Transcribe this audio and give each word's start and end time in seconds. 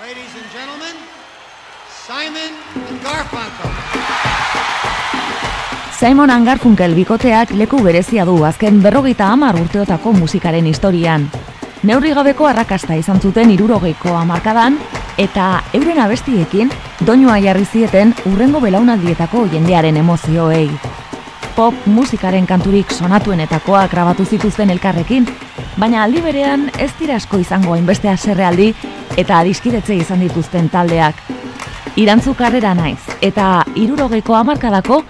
Ladies 0.00 0.32
and 0.40 0.50
gentlemen, 0.50 0.96
Simon 2.06 2.52
Garfunkel. 3.04 3.70
Simon 6.00 6.44
Garfunkel 6.46 6.94
bikoteak 6.94 7.50
leku 7.50 7.76
berezia 7.84 8.24
du 8.24 8.38
azken 8.42 8.80
berrogeita 8.82 9.26
hamar 9.28 9.58
urteotako 9.60 10.14
musikaren 10.16 10.64
historian. 10.66 11.28
Neurri 11.82 12.14
gabeko 12.16 12.46
arrakasta 12.48 12.96
izan 12.96 13.20
zuten 13.20 13.50
irurogeiko 13.52 14.16
hamarkadan 14.16 14.78
eta 15.18 15.62
euren 15.74 16.00
abestiekin 16.00 16.72
doinua 17.04 17.36
jarri 17.44 17.66
zieten 17.66 18.14
urrengo 18.32 18.64
belaunaldietako 18.64 19.44
jendearen 19.52 20.00
emozioei. 20.00 20.70
Pop 21.54 21.74
musikaren 21.84 22.46
kanturik 22.46 22.90
sonatuenetakoak 22.96 23.90
grabatu 23.90 24.24
zituzten 24.24 24.70
elkarrekin, 24.70 25.28
baina 25.76 26.02
aldi 26.04 26.20
berean 26.24 26.68
ez 26.78 26.90
dira 26.98 27.16
asko 27.20 27.40
izango 27.42 27.74
hainbeste 27.76 28.10
haserrealdi 28.10 28.72
eta 29.16 29.38
adiskidetze 29.38 29.96
izan 29.96 30.20
dituzten 30.24 30.68
taldeak. 30.72 31.16
Irantzu 32.00 32.34
karrera 32.34 32.72
naiz, 32.74 33.00
eta 33.20 33.64
irurogeiko 33.76 34.36
hamarkadako 34.38 35.02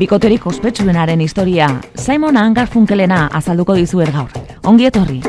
bikoterik 0.00 0.46
ospetsuenaren 0.46 1.20
historia 1.20 1.68
Simon 1.94 2.40
Angarfunkelena 2.40 3.26
azalduko 3.42 3.76
dizuer 3.76 4.12
gaur. 4.16 4.32
Ongi 4.64 4.88
etorri! 4.88 5.20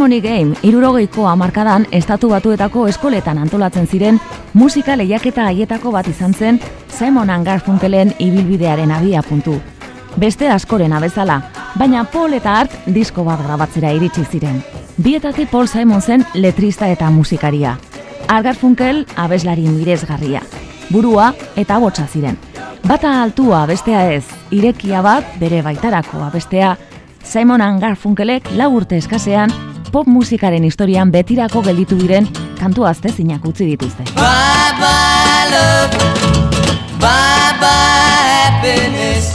Harmony 0.00 0.20
Game, 0.22 0.54
irurogeiko 0.62 1.26
hamarkadan 1.28 1.82
estatu 1.92 2.30
batuetako 2.32 2.86
eskoletan 2.88 3.36
antolatzen 3.36 3.84
ziren 3.86 4.16
musika 4.56 4.94
lehiaketa 4.96 5.44
haietako 5.44 5.92
bat 5.92 6.08
izan 6.08 6.32
zen 6.32 6.60
Simon 6.88 7.28
Garfunkelen 7.44 8.14
ibilbidearen 8.18 8.92
abia 8.96 9.20
puntu. 9.22 9.58
Beste 10.16 10.48
askoren 10.48 10.94
abezala, 10.96 11.42
baina 11.76 12.04
Paul 12.04 12.32
eta 12.32 12.54
Art 12.62 12.72
disko 12.86 13.24
bat 13.24 13.44
grabatzera 13.44 13.92
iritsi 13.92 14.24
ziren. 14.24 14.62
Bietatik 14.96 15.50
Paul 15.50 15.68
Simon 15.68 16.00
zen 16.00 16.24
letrista 16.32 16.88
eta 16.88 17.10
musikaria. 17.10 17.76
Art 18.26 18.44
Garfunkel 18.44 19.04
abeslari 19.16 19.68
miresgarria. 19.68 20.40
Burua 20.88 21.34
eta 21.56 21.78
botsa 21.78 22.06
ziren. 22.06 22.38
Bata 22.88 23.20
altua 23.22 23.66
bestea 23.66 24.12
ez, 24.14 24.24
irekia 24.50 25.02
bat 25.02 25.36
bere 25.38 25.60
baitarako 25.60 26.24
abestea, 26.24 26.78
Simon 27.22 27.60
Garfunkelek 27.80 28.48
lau 28.56 28.72
urte 28.78 28.96
eskasean 28.96 29.52
pop 29.92 30.06
musikaren 30.06 30.64
historian 30.64 31.10
betirako 31.10 31.62
gelditu 31.66 31.98
diren 31.98 32.28
kantu 32.58 32.86
aztezinak 32.86 33.44
utzi 33.46 33.66
dituzte. 33.66 34.04
Bye 34.16 34.72
bye 34.80 35.46
love, 35.52 35.96
bye 37.00 37.52
bye 37.60 38.20
happiness, 38.34 39.32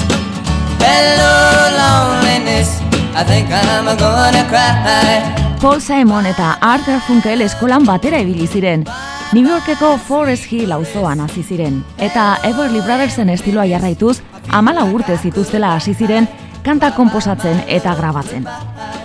hello 0.80 1.33
loneliness. 1.78 2.80
I 3.16 3.23
think 3.23 3.50
I'm 3.52 3.86
gonna 3.98 4.44
cry. 4.50 5.22
Paul 5.61 5.81
Simon 5.81 6.26
eta 6.26 6.58
Art 6.61 6.86
Garfunkel 6.86 7.42
eskolan 7.42 7.86
batera 7.86 8.20
ibili 8.20 8.48
ziren. 8.48 8.86
New 9.33 9.48
Yorkeko 9.49 9.98
Forest 9.98 10.52
Hill 10.52 10.71
auzoan 10.71 11.20
hasi 11.20 11.42
ziren 11.44 11.80
eta 11.98 12.38
Everly 12.44 12.82
Brothersen 12.86 13.30
estiloa 13.33 13.65
jarraituz 13.65 14.20
amala 14.54 14.83
urte 14.86 15.17
zituztela 15.17 15.73
hasi 15.76 15.94
ziren 15.94 16.27
kanta 16.65 16.92
konposatzen 16.92 17.61
eta 17.67 17.93
grabatzen. 17.95 18.48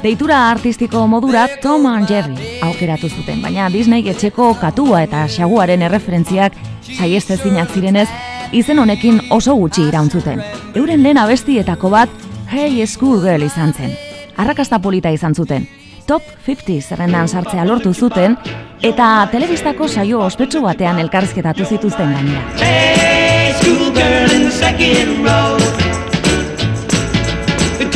Deitura 0.02 0.50
artistiko 0.50 1.06
modura 1.06 1.46
Tom 1.62 1.86
and 1.86 2.08
Jerry 2.08 2.58
aukeratu 2.64 3.10
zuten, 3.10 3.42
baina 3.42 3.68
Disney 3.72 4.08
etxeko 4.08 4.54
katua 4.60 5.02
eta 5.04 5.26
xaguaren 5.28 5.82
erreferentziak 5.82 6.56
saiestezinak 6.96 7.72
zirenez, 7.74 8.08
izen 8.52 8.78
honekin 8.78 9.20
oso 9.30 9.54
gutxi 9.54 9.84
irauntzuten. 9.88 10.40
Euren 10.74 11.02
lehen 11.02 11.20
abestietako 11.20 11.90
bat 11.90 12.16
Hey 12.50 12.86
Schoolgirl 12.86 13.44
izan 13.46 13.74
zen. 13.74 13.92
Arrakasta 14.36 14.78
polita 14.78 15.12
izan 15.12 15.34
zuten. 15.34 15.68
Top 16.06 16.22
50 16.46 16.80
zerrendan 16.80 17.28
sartzea 17.28 17.64
lortu 17.64 17.92
zuten 17.94 18.38
eta 18.82 19.28
telebistako 19.30 19.88
saio 19.88 20.24
ospetsu 20.24 20.64
batean 20.64 20.98
elkarrizketatu 20.98 21.68
zituzten 21.68 22.16
gainera. 22.16 22.42
Hey, 22.58 23.52
schoolgirl 23.60 24.34
in 24.34 24.48
the 24.48 24.50
second 24.50 25.24
row. 25.28 25.89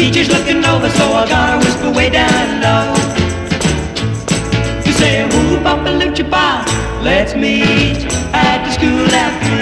Teacher's 0.04 0.28
looking 0.28 0.60
over, 0.66 0.90
so 0.90 1.04
I 1.16 1.24
gotta 1.26 1.56
whisper 1.64 1.90
way 1.90 2.10
down 2.10 2.60
low. 2.60 2.92
You 4.84 4.92
say, 4.92 5.24
who 5.32 5.56
bop 5.64 5.80
bop, 6.30 6.68
let's 7.02 7.34
meet 7.34 8.04
at 8.36 8.58
the 8.66 8.70
school 8.76 9.08
after. 9.24 9.56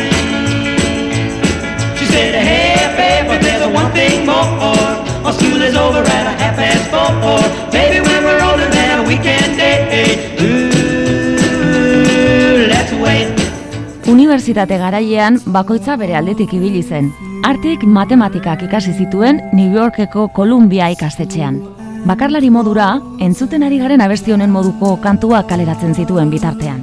She 1.96 2.06
said, 2.10 2.34
hey, 2.42 2.74
babe, 2.98 3.26
but 3.30 3.40
there's 3.40 3.62
one 3.72 3.92
thing 3.92 4.26
more. 4.26 4.42
Our 5.24 5.32
school 5.32 5.62
is 5.62 5.76
over 5.76 6.00
at 6.00 6.26
a 6.26 6.34
half 6.42 6.56
past 6.56 6.90
four. 6.90 7.12
Maybe 7.72 8.00
when 8.00 8.24
we're 8.24 8.42
older, 8.42 8.68
then 8.68 9.06
we 9.06 9.14
date. 9.22 10.42
Ooh, 10.42 11.46
let's 12.66 12.92
wait. 12.98 13.30
Unibertsitate 14.10 14.76
garailean 14.76 15.38
bakoitza 15.46 15.96
bere 15.96 16.16
aldetik 16.16 16.52
ibili 16.52 16.82
zen. 16.82 17.31
Artik 17.42 17.82
matematikak 17.82 18.62
ikasi 18.62 18.92
zituen 18.94 19.40
New 19.52 19.72
Yorkeko 19.74 20.28
Columbia 20.30 20.86
ikastetxean. 20.94 21.56
Bakarlari 22.06 22.50
modura, 22.54 23.00
entzuten 23.18 23.66
ari 23.66 23.80
garen 23.82 24.00
abesti 24.04 24.30
honen 24.34 24.50
moduko 24.50 24.94
kantuak 25.02 25.48
kaleratzen 25.50 25.94
zituen 25.94 26.30
bitartean. 26.30 26.82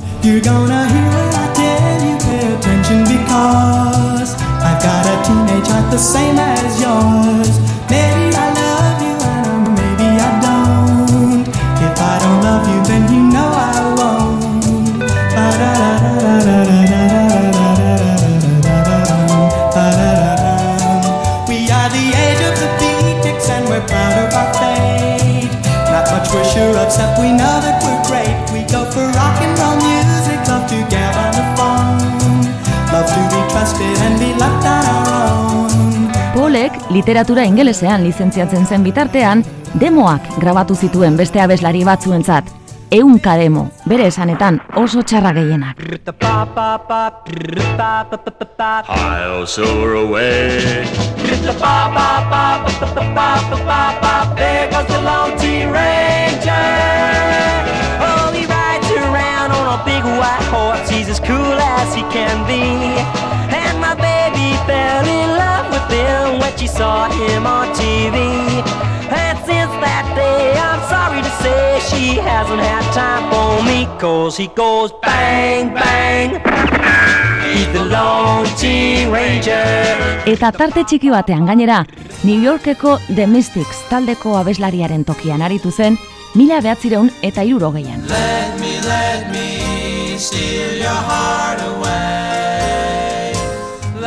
I've 4.62 4.84
got 4.84 5.06
a 5.08 5.16
teenage 5.24 5.68
heart 5.70 5.90
the 5.90 5.98
same 5.98 6.38
as 6.38 6.82
yours. 6.82 7.49
Literatura 36.90 37.46
ingelesean 37.46 38.04
lizentziatzen 38.04 38.66
zen 38.66 38.84
bitartean, 38.84 39.44
demoak 39.80 40.22
grabatu 40.42 40.76
zituen 40.76 41.18
beste 41.18 41.42
abeslari 41.42 41.84
batzuentzat. 41.86 42.46
Ehunka 42.92 43.36
demo, 43.38 43.68
bere 43.86 44.08
esanetan 44.10 44.58
oso 44.76 45.04
txarra 45.06 45.32
gehienak. 45.34 45.78
I'll 48.90 49.46
soar 49.46 49.94
away. 49.94 50.86
There 54.40 54.70
goes 54.72 54.88
the 54.88 55.02
Lone 55.02 55.72
Ranger. 55.72 57.00
Big 59.86 60.04
white 60.04 60.46
horse. 60.54 60.90
He's 60.90 61.10
as 61.10 61.20
cool 61.20 61.58
as 61.78 61.94
he 61.96 62.04
can 62.14 62.38
be. 62.48 62.64
And 63.54 63.80
my 63.80 63.96
baby 63.96 64.56
fell 64.68 65.06
in 65.06 65.30
love 65.38 65.68
with 65.74 65.88
him 65.92 66.40
when 66.40 66.54
she 66.58 66.68
saw 66.68 67.10
him 67.10 67.46
on 67.46 67.68
TV. 67.76 68.18
And 69.12 69.38
since 69.46 69.74
that 69.86 70.06
day, 70.16 70.54
I'm 70.58 70.82
sorry 70.88 71.22
to 71.22 71.34
say 71.44 71.80
she 71.92 72.16
hasn't 72.20 72.62
had 72.62 72.86
time 72.94 73.26
for 73.32 73.64
me. 73.64 73.88
Cause 74.00 74.38
he 74.38 74.48
goes 74.48 74.92
bang, 75.02 75.74
bang. 75.74 76.42
He's 77.50 77.68
the 77.74 77.84
Lone 77.86 78.48
Tree 78.58 79.06
Ranger. 79.10 80.24
Eta 80.30 80.52
tarte 80.54 80.84
txiki 80.86 81.10
batean 81.10 81.48
gainera, 81.50 81.80
New 82.24 82.38
Yorkeko 82.46 83.00
The 83.16 83.26
Mystics 83.28 83.82
taldeko 83.90 84.38
abeslariaren 84.38 85.04
tokian 85.08 85.42
aritu 85.42 85.72
zen, 85.72 85.98
mila 86.36 86.62
behatzireun 86.62 87.10
eta 87.24 87.48
irurogeian. 87.48 88.06
Let 88.12 88.62
me, 88.62 88.78
let 88.86 89.32
me 89.34 89.69
steal 90.20 90.74
your 90.76 91.02
heart 91.12 91.62
away. 91.62 93.34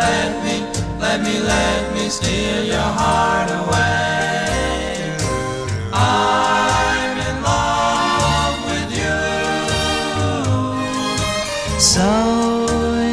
Let 0.01 0.45
me, 0.45 0.57
let 1.01 1.23
me, 1.23 1.41
let 1.41 1.95
me 1.95 2.09
steal 2.11 2.65
your 2.65 2.91
heart 3.01 3.51
away. 3.51 5.17
I'm 5.93 7.17
in 7.29 7.37
love 7.43 8.57
with 8.71 8.91
you. 9.01 9.21
So 11.81 12.09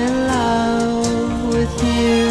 in 0.04 0.28
love 0.28 1.54
with 1.54 1.76
you. 1.84 2.28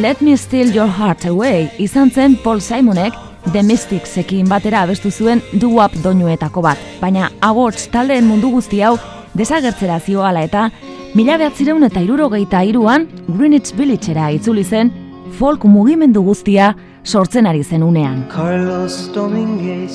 Let 0.00 0.20
me 0.20 0.36
steal 0.36 0.68
your 0.70 0.86
heart 0.86 1.24
away 1.24 1.70
izan 1.78 2.10
zen 2.10 2.36
Paul 2.36 2.60
Simonek 2.60 3.25
The 3.52 3.62
Mysticsekin 3.62 4.48
batera 4.50 4.80
abestu 4.82 5.10
zuen 5.10 5.40
doo-wop 5.54 5.94
doinuetako 6.02 6.62
bat, 6.66 6.80
baina 7.00 7.28
abortz 7.46 7.86
taldeen 7.92 8.26
mundu 8.26 8.50
guzti 8.50 8.80
hau 8.82 8.96
desagertzera 9.38 10.00
zioala 10.00 10.42
eta 10.44 10.70
mila 11.14 11.38
behatzireun 11.38 11.86
eta 11.86 12.02
irurogeita 12.02 12.64
iruan 12.66 13.06
Greenwich 13.28 13.70
Villagera 13.78 14.32
itzuli 14.34 14.64
zen 14.64 14.90
folk 15.38 15.64
mugimendu 15.64 16.22
guztia 16.26 16.74
sortzen 17.04 17.46
ari 17.46 17.62
zen 17.62 17.82
unean. 17.86 18.24
Carlos 18.34 19.10
Dominguez, 19.14 19.94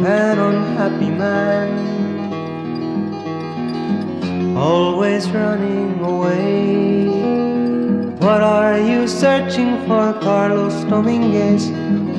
an 0.00 0.38
unhappy 0.48 1.10
man, 1.20 1.68
always 4.56 5.28
running 5.30 6.00
away. 6.02 7.19
What 8.20 8.42
are 8.42 8.78
you 8.78 9.08
searching 9.08 9.78
for, 9.88 10.12
Carlos 10.20 10.74
Dominguez? 10.90 11.70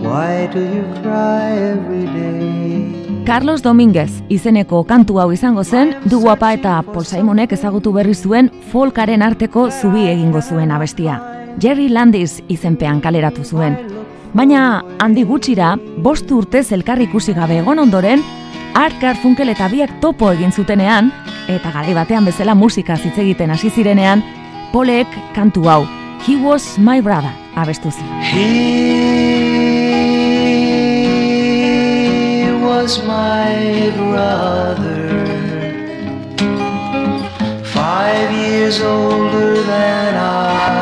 Why 0.01 0.47
do 0.51 0.59
you 0.59 0.83
cry 1.03 1.53
every 1.53 2.07
day? 2.07 3.23
Carlos 3.23 3.61
Dominguez 3.61 4.23
izeneko 4.27 4.81
kantu 4.89 5.19
hau 5.21 5.27
izango 5.31 5.63
zen, 5.63 5.93
du 6.09 6.17
guapa 6.23 6.55
eta 6.57 6.79
Paul 6.81 7.05
Simonek 7.05 7.53
ezagutu 7.53 7.93
berri 7.93 8.15
zuen 8.15 8.49
folkaren 8.71 9.21
arteko 9.21 9.67
zubi 9.69 10.07
egingo 10.09 10.41
zuen 10.41 10.71
abestia. 10.71 11.19
Jerry 11.59 11.87
Landis 11.87 12.41
izenpean 12.49 12.99
kaleratu 12.99 13.45
zuen. 13.45 13.77
Baina 14.33 14.81
handi 14.97 15.21
gutxira, 15.21 15.75
bost 16.01 16.31
urtez 16.31 16.71
elkarri 16.71 17.11
ikusi 17.11 17.37
gabe 17.37 17.61
egon 17.61 17.77
ondoren, 17.77 18.25
Art 18.73 18.97
Garfunkel 19.01 19.53
eta 19.53 19.69
biak 19.69 19.99
topo 20.01 20.33
egin 20.33 20.51
zutenean, 20.51 21.13
eta 21.47 21.69
gari 21.69 21.93
batean 21.93 22.25
bezala 22.25 22.55
musika 22.55 22.97
hitz 22.97 23.19
egiten 23.19 23.51
hasi 23.51 23.69
zirenean, 23.69 24.40
Polek 24.71 25.07
kantu 25.35 25.67
hau, 25.67 25.83
He 26.23 26.39
Was 26.39 26.79
My 26.79 27.01
Brother, 27.03 27.35
abestu 27.59 27.91
zuen. 27.91 28.07
He 28.23 28.47
was 32.63 33.03
my 33.03 33.91
brother, 33.99 35.11
five 37.67 38.31
years 38.31 38.81
older 38.81 39.61
than 39.61 40.15
I. 40.15 40.80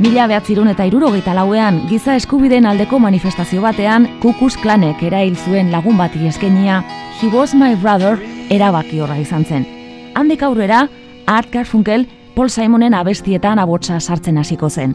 Mila 0.00 0.26
behatzirun 0.30 0.68
eta 0.70 0.86
irurogeita 0.86 1.34
lauean, 1.34 1.80
giza 1.90 2.14
eskubideen 2.16 2.66
aldeko 2.70 3.00
manifestazio 3.02 3.62
batean, 3.64 4.06
kukus 4.22 4.54
klanek 4.62 5.02
erail 5.02 5.34
zuen 5.36 5.72
lagun 5.72 5.98
bati 5.98 6.22
eskenia, 6.30 6.84
He 7.18 7.28
Was 7.34 7.54
My 7.54 7.74
Brother 7.74 8.18
erabaki 8.48 9.00
horra 9.00 9.18
izan 9.18 9.44
zen. 9.44 9.66
Handik 10.14 10.42
aurrera, 10.42 10.88
Art 11.26 11.50
Garfunkel, 11.50 12.06
Paul 12.34 12.48
Simonen 12.48 12.94
abestietan 12.94 13.58
abotsa 13.58 13.98
sartzen 14.00 14.38
hasiko 14.38 14.70
zen. 14.70 14.94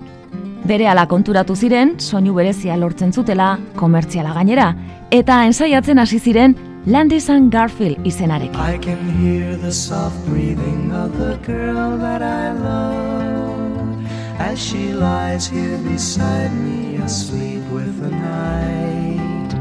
Bere 0.65 0.87
ala 0.87 1.05
konturatu 1.05 1.55
ziren, 1.55 1.99
soinu 1.99 2.33
berezia 2.33 2.77
lortzen 2.77 3.11
zutela, 3.13 3.59
komertziala 3.75 4.33
gainera, 4.33 4.71
eta 5.11 5.43
ensaiatzen 5.45 5.99
hasi 5.99 6.19
ziren 6.19 6.55
Landis 6.87 7.29
and 7.29 7.51
Garfield 7.51 7.97
izenarekin. 8.05 8.55
I 8.55 8.77
can 8.77 9.09
hear 9.17 9.55
the 9.57 9.71
soft 9.71 10.23
breathing 10.27 10.91
of 10.91 11.17
the 11.17 11.35
girl 11.41 11.97
that 11.97 12.21
I 12.21 12.53
love 12.53 14.05
as 14.37 14.61
she 14.61 14.93
lies 14.93 15.47
here 15.47 15.79
beside 15.79 16.53
me, 16.53 16.97
asleep 16.97 17.63
with 17.71 17.99
the 18.01 18.11
night. 18.11 19.51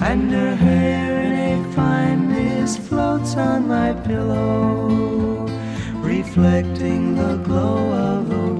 And 0.00 0.30
her 0.30 0.54
hair 0.54 1.18
in 1.18 1.66
a 1.66 1.72
fine 1.72 2.28
mist 2.28 2.78
floats 2.78 3.34
on 3.34 3.66
my 3.66 3.92
pillow, 4.06 5.48
reflecting 5.98 7.16
the 7.16 7.38
glow 7.38 7.90
of 7.92 8.28
the 8.28 8.54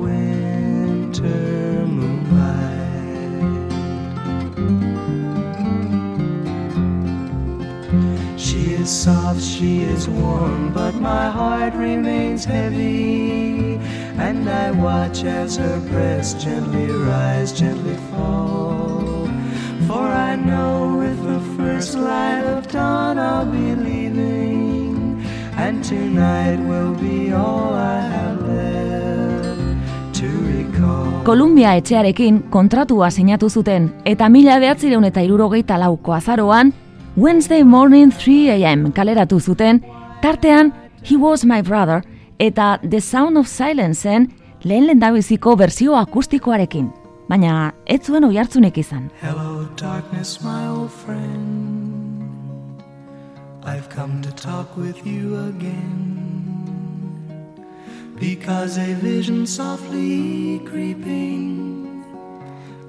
is 8.88 9.02
soft, 9.04 9.42
she 9.42 9.80
is 9.80 10.08
warm, 10.08 10.72
but 10.72 10.94
my 10.94 11.28
heart 11.30 11.74
remains 11.74 12.44
heavy. 12.44 13.78
And 14.16 14.48
I 14.48 14.70
watch 14.70 15.24
as 15.24 15.56
her 15.56 15.78
breast 15.90 16.40
gently 16.40 16.86
rise, 16.86 17.52
gently 17.52 17.96
fall. 18.10 19.28
For 19.86 20.06
I 20.30 20.36
know 20.36 20.96
with 21.00 21.20
the 21.22 21.40
first 21.56 21.94
light 21.94 22.44
of 22.44 22.66
dawn 22.72 23.18
I'll 23.18 23.44
be 23.44 23.74
leaving. 23.74 25.22
And 25.56 25.84
tonight 25.84 26.58
will 26.70 26.94
be 26.94 27.32
all 27.32 27.74
I 27.74 28.00
have 28.00 28.40
left 28.48 30.18
to 30.20 30.28
recall. 30.48 31.24
Kolumbia 31.24 31.76
etxearekin 31.76 32.42
kontratua 32.50 33.10
sinatu 33.10 33.50
zuten 33.50 33.92
eta 34.04 34.28
mila 34.28 34.58
behatzireun 34.60 35.04
eta 35.04 35.22
irurogeita 35.22 35.76
lauko 35.76 36.14
azaroan, 36.16 36.72
Wednesday 37.18 37.64
Morning 37.64 38.12
3 38.12 38.50
AM 38.50 38.92
kaleratu 38.92 39.40
zuten, 39.40 39.80
tartean 40.22 40.72
He 41.02 41.16
Was 41.16 41.44
My 41.44 41.62
Brother 41.62 42.04
eta 42.38 42.78
The 42.88 43.00
Sound 43.00 43.36
of 43.36 43.48
Silenceen 43.48 44.28
lehen 44.62 44.86
lendabiziko 44.86 45.56
berzio 45.58 45.96
akustikoarekin. 45.98 46.92
Baina 47.28 47.72
ez 47.86 48.04
zuen 48.06 48.22
oi 48.28 48.36
hartzunek 48.36 48.78
izan. 48.78 49.08
Hello, 49.20 49.66
darkness, 49.80 50.38
my 50.44 50.68
old 50.68 50.92
friend. 50.92 52.78
I've 53.64 53.88
come 53.88 54.22
to 54.22 54.30
talk 54.30 54.76
with 54.76 55.04
you 55.04 55.40
again. 55.48 56.22
Because 58.20 58.78
a 58.78 58.94
vision 59.02 59.44
softly 59.44 60.60
creeping 60.70 62.04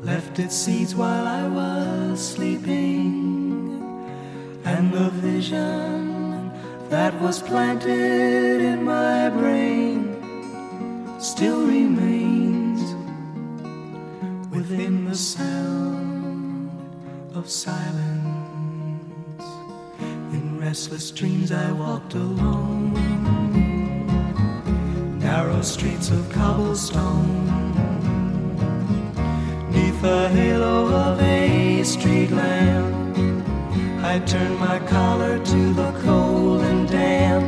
left 0.04 0.38
its 0.38 0.56
seeds 0.56 0.94
while 0.94 1.26
I 1.26 1.48
was 1.50 2.22
sleeping. 2.22 3.19
And 4.72 4.94
the 4.94 5.10
vision 5.10 6.52
that 6.90 7.20
was 7.20 7.42
planted 7.42 8.62
in 8.62 8.84
my 8.84 9.30
brain 9.30 10.00
still 11.20 11.66
remains 11.66 12.80
within 14.52 15.06
the 15.06 15.16
sound 15.16 16.70
of 17.34 17.50
silence. 17.50 17.98
In 20.38 20.60
restless 20.62 21.10
dreams, 21.10 21.52
I 21.52 21.72
walked 21.72 22.14
alone, 22.14 22.94
narrow 25.18 25.62
streets 25.64 26.12
of 26.12 26.30
cobblestone, 26.32 27.46
neath 29.72 30.00
the 30.04 30.30
halo 30.30 30.94
of 30.94 31.20
a 31.20 31.84
street 31.84 32.30
lamp. 32.30 32.99
I 34.10 34.18
turned 34.26 34.58
my 34.60 34.80
collar 34.90 35.38
to 35.38 35.74
the 35.80 35.92
cold 36.04 36.62
and 36.62 36.90
damp. 36.90 37.46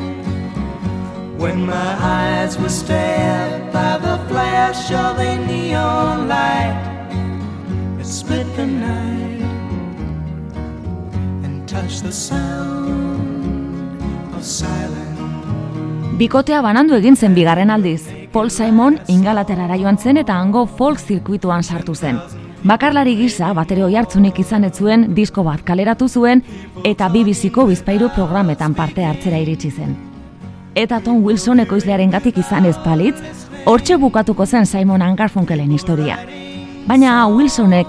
When 1.42 1.66
my 1.66 1.92
eyes 2.00 2.56
were 2.56 2.70
stabbed 2.70 3.74
by 3.74 3.98
the 3.98 4.20
flash 4.30 4.92
of 4.92 5.18
a 5.18 5.38
neon 5.48 6.28
light, 6.28 6.78
it 8.00 8.06
split 8.06 8.46
the 8.56 8.68
night 8.68 9.42
and 11.44 11.68
touched 11.68 12.04
the 12.04 12.12
sound 12.12 13.98
of 14.36 14.44
silence. 14.46 15.18
Bikotea 16.20 16.62
banandu 16.62 16.94
egin 17.02 17.18
zen 17.18 17.34
bigarren 17.34 17.74
aldiz. 17.74 18.06
Paul 18.32 18.54
Simon 18.54 19.00
ingalaterara 19.08 19.82
joan 19.82 19.98
zen 19.98 20.22
eta 20.22 20.38
hango 20.38 20.68
folk 20.68 21.02
zirkuituan 21.02 21.66
sartu 21.66 21.96
zen. 21.96 22.22
Bakarlari 22.62 23.16
gisa 23.18 23.48
batere 23.58 23.82
hartzunik 23.98 24.38
izan 24.40 24.64
ez 24.68 24.76
zuen 24.78 25.16
disko 25.16 25.42
bat 25.44 25.64
kaleratu 25.66 26.08
zuen 26.08 26.44
eta 26.86 27.08
BBC-ko 27.10 27.66
bizpairu 27.66 28.10
programetan 28.14 28.76
parte 28.76 29.04
hartzera 29.04 29.40
iritsi 29.42 29.72
zen. 29.72 29.96
Eta 30.76 31.00
Tom 31.02 31.24
Wilson 31.26 31.60
ekoizlearen 31.60 32.12
gatik 32.12 32.38
izan 32.38 32.66
ez 32.66 32.78
palitz, 32.84 33.18
hortxe 33.66 33.98
bukatuko 33.98 34.46
zen 34.46 34.66
Simon 34.66 35.02
Garfunkelen 35.16 35.72
historia. 35.72 36.20
Baina 36.86 37.28
Wilsonek 37.28 37.88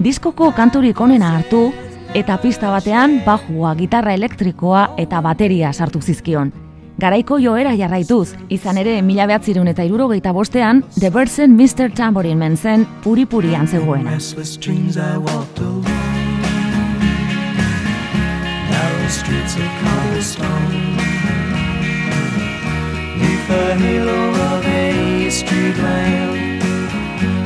diskoko 0.00 0.52
kanturik 0.52 1.00
onena 1.00 1.36
hartu 1.36 1.70
eta 2.14 2.38
pista 2.38 2.70
batean 2.70 3.20
bajua, 3.26 3.74
gitarra 3.74 4.14
elektrikoa 4.14 4.94
eta 4.96 5.20
bateria 5.20 5.72
sartu 5.72 6.00
zizkion. 6.00 6.63
Garaiko 6.98 7.40
joera 7.42 7.72
jarraituz, 7.74 8.36
izan 8.54 8.78
ere 8.78 9.00
mila 9.02 9.26
behatzirun 9.26 9.66
eta 9.66 9.82
irurogeita 9.82 10.32
bostean, 10.32 10.84
The 11.00 11.10
Birds-en 11.10 11.56
Mr. 11.58 11.90
Tambourine 11.94 12.38
Man 12.38 12.56
zen 12.56 12.86
puri-purian 13.02 13.66
zegoena. 13.66 14.18
Streets 19.14 19.54
of 19.56 19.68
cobblestone. 19.80 20.96
Neath 23.20 23.46
the 23.48 23.74
halo 23.76 24.20
of 24.30 24.66
a 24.66 25.30
street 25.30 25.76
lamp, 25.76 26.62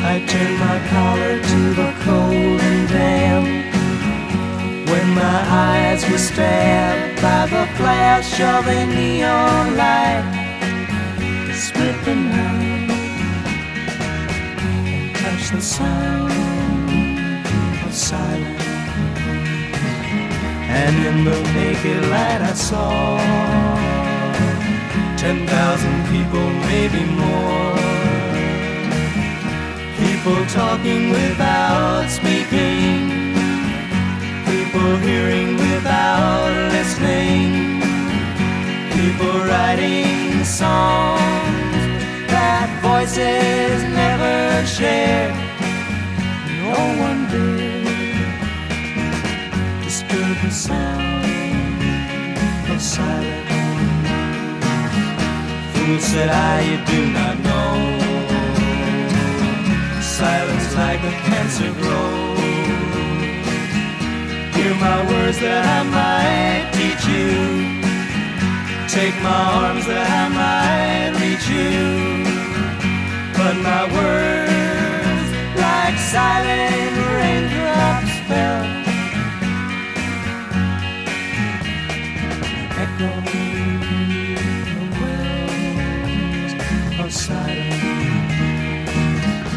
I 0.05 0.25
turned 0.27 0.59
my 0.61 0.79
collar 0.89 1.35
to 1.43 1.75
the 1.75 1.93
cold 2.05 2.18
were 6.11 6.19
stabbed 6.19 7.21
by 7.21 7.47
the 7.47 7.67
flash 7.77 8.41
of 8.41 8.67
a 8.67 8.87
neon 8.87 9.77
light, 9.77 10.25
it 11.51 11.55
split 11.55 11.97
the 12.05 12.15
night 12.15 12.91
and 14.87 15.17
touched 15.17 15.53
the 15.53 15.61
sound 15.61 16.33
of 17.85 17.93
silence. 17.93 18.65
And 20.81 20.97
in 21.09 21.25
the 21.25 21.39
naked 21.53 22.05
light 22.11 22.43
I 22.43 22.55
saw 22.55 23.19
ten 25.17 25.47
thousand 25.47 25.99
people, 26.13 26.47
maybe 26.71 27.05
more. 27.23 27.77
People 29.99 30.47
talking 30.47 31.11
without 31.11 32.09
speaking 32.09 33.28
People 34.79 34.97
hearing 34.99 35.57
without 35.57 36.53
listening. 36.71 37.81
People 38.93 39.41
writing 39.51 40.45
songs 40.45 41.83
that 42.31 42.69
voices 42.81 43.83
never 44.03 44.65
share. 44.65 45.35
No 46.63 46.79
one 47.07 47.27
did 47.27 47.87
disturb 49.83 50.37
the 50.45 50.51
sound 50.53 51.25
of 52.71 52.81
silence. 52.81 53.51
Fool 55.75 55.99
said 55.99 56.29
I, 56.29 56.63
you 56.71 56.79
do 56.87 57.01
not 57.19 57.37
know. 57.49 57.75
Silence 60.01 60.73
like 60.77 61.01
a 61.01 61.15
cancer 61.27 61.73
grows 61.83 62.28
hear 64.59 64.75
my 64.75 64.99
words 65.11 65.39
that 65.39 65.65
I 65.79 65.81
might 65.97 66.65
teach 66.75 67.05
you. 67.15 67.31
Take 68.91 69.17
my 69.23 69.41
arms 69.63 69.87
that 69.87 70.07
I 70.23 70.25
might 70.39 71.13
reach 71.23 71.47
you. 71.57 71.79
But 73.39 73.55
my 73.69 73.85
words, 73.97 75.29
like 75.63 75.97
silent 76.15 76.95
raindrops, 77.15 78.15
fell. 78.29 78.65
Echoing 82.83 83.83
the 84.75 84.85
wells 84.99 86.53
of 86.99 87.11
silence. 87.13 87.87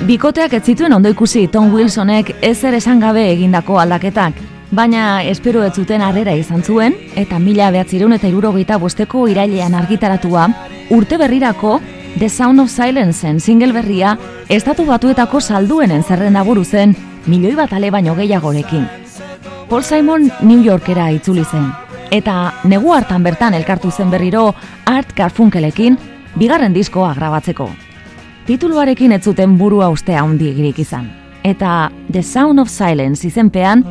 Bikoteak 0.05 0.53
ez 0.53 0.63
zituen 0.65 0.93
ondo 0.93 1.09
ikusi 1.09 1.47
Tom 1.47 1.73
Wilsonek 1.73 2.35
ezer 2.41 2.73
esan 2.77 2.99
gabe 3.01 3.25
egindako 3.31 3.79
aldaketak, 3.79 4.33
baina 4.71 5.23
espero 5.23 5.63
ez 5.63 5.73
zuten 5.75 6.01
harrera 6.01 6.33
izan 6.33 6.63
zuen, 6.63 6.95
eta 7.15 7.39
mila 7.39 7.69
behatzireun 7.71 8.13
eta 8.15 8.27
irurogeita 8.27 8.77
bosteko 8.79 9.27
irailean 9.27 9.75
argitaratua, 9.75 10.47
urte 10.89 11.17
berrirako 11.17 11.79
The 12.17 12.29
Sound 12.29 12.59
of 12.59 12.71
Silenceen 12.71 13.39
single 13.39 13.73
berria, 13.73 14.17
estatu 14.49 14.85
batuetako 14.85 15.41
salduenen 15.41 16.03
zerrenda 16.03 16.43
zen, 16.63 16.95
milioi 17.25 17.55
bat 17.55 17.73
ale 17.73 17.91
baino 17.91 18.15
gehiagorekin. 18.15 18.87
Paul 19.69 19.83
Simon 19.83 20.31
New 20.41 20.63
Yorkera 20.63 21.11
itzuli 21.11 21.43
zen, 21.45 21.71
eta 22.09 22.53
negu 22.63 22.93
hartan 22.93 23.23
bertan 23.23 23.53
elkartu 23.53 23.91
zen 23.91 24.09
berriro 24.09 24.53
Art 24.85 25.15
Garfunkelekin, 25.15 25.97
bigarren 26.35 26.73
diskoa 26.73 27.13
grabatzeko. 27.13 27.69
Tituluarekin 28.45 29.11
ez 29.11 29.23
zuten 29.23 29.57
burua 29.57 29.89
ustea 29.89 30.21
handigirik 30.21 30.79
izan. 30.79 31.20
Eta 31.43 31.91
The 32.09 32.21
Sound 32.21 32.59
of 32.59 32.69
Silence 32.69 33.25
izenpean 33.27 33.81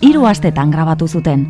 hiru 0.00 0.26
astetan 0.30 0.70
grabatu 0.70 1.08
zuten. 1.08 1.42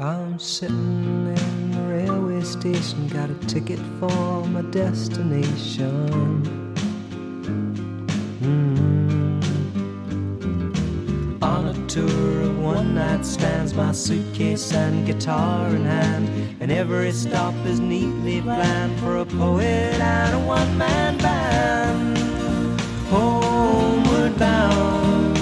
I'm 0.00 0.38
sitting 0.38 1.36
in 1.36 1.70
the 1.72 1.82
railway 1.88 2.40
station, 2.42 3.06
got 3.08 3.30
a 3.30 3.38
ticket 3.46 3.78
for 4.00 4.44
my 4.46 4.62
destination. 4.70 6.42
Mm. 8.40 8.93
On 11.44 11.66
a 11.66 11.86
tour 11.88 12.40
of 12.40 12.58
one 12.58 12.94
night 12.94 13.26
stands, 13.26 13.74
my 13.74 13.92
suitcase 13.92 14.72
and 14.72 15.06
guitar 15.06 15.68
in 15.68 15.84
hand, 15.84 16.56
and 16.58 16.72
every 16.72 17.12
stop 17.12 17.54
is 17.66 17.80
neatly 17.80 18.40
planned 18.40 18.98
for 18.98 19.18
a 19.18 19.26
poet 19.26 19.92
and 20.00 20.34
a 20.34 20.38
one 20.38 20.78
man 20.78 21.18
band. 21.18 22.16
Homeward 23.10 24.38
bound, 24.38 25.36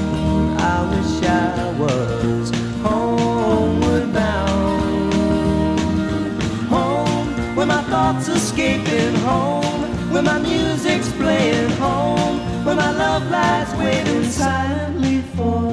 I 0.61 0.77
wish 0.91 1.23
I 1.23 1.71
was 1.79 2.51
homeward 2.83 4.13
bound. 4.13 5.15
Home, 6.69 7.55
where 7.55 7.67
my 7.67 7.83
thoughts 7.85 8.27
escaping 8.27 9.15
home, 9.21 10.13
where 10.13 10.23
my 10.23 10.41
music's 10.41 11.13
playing 11.13 11.71
home, 11.79 12.65
where 12.65 12.75
my 12.75 12.91
love 12.91 13.31
lies 13.31 13.73
waiting 13.77 14.25
silently 14.25 15.23
for. 15.37 15.72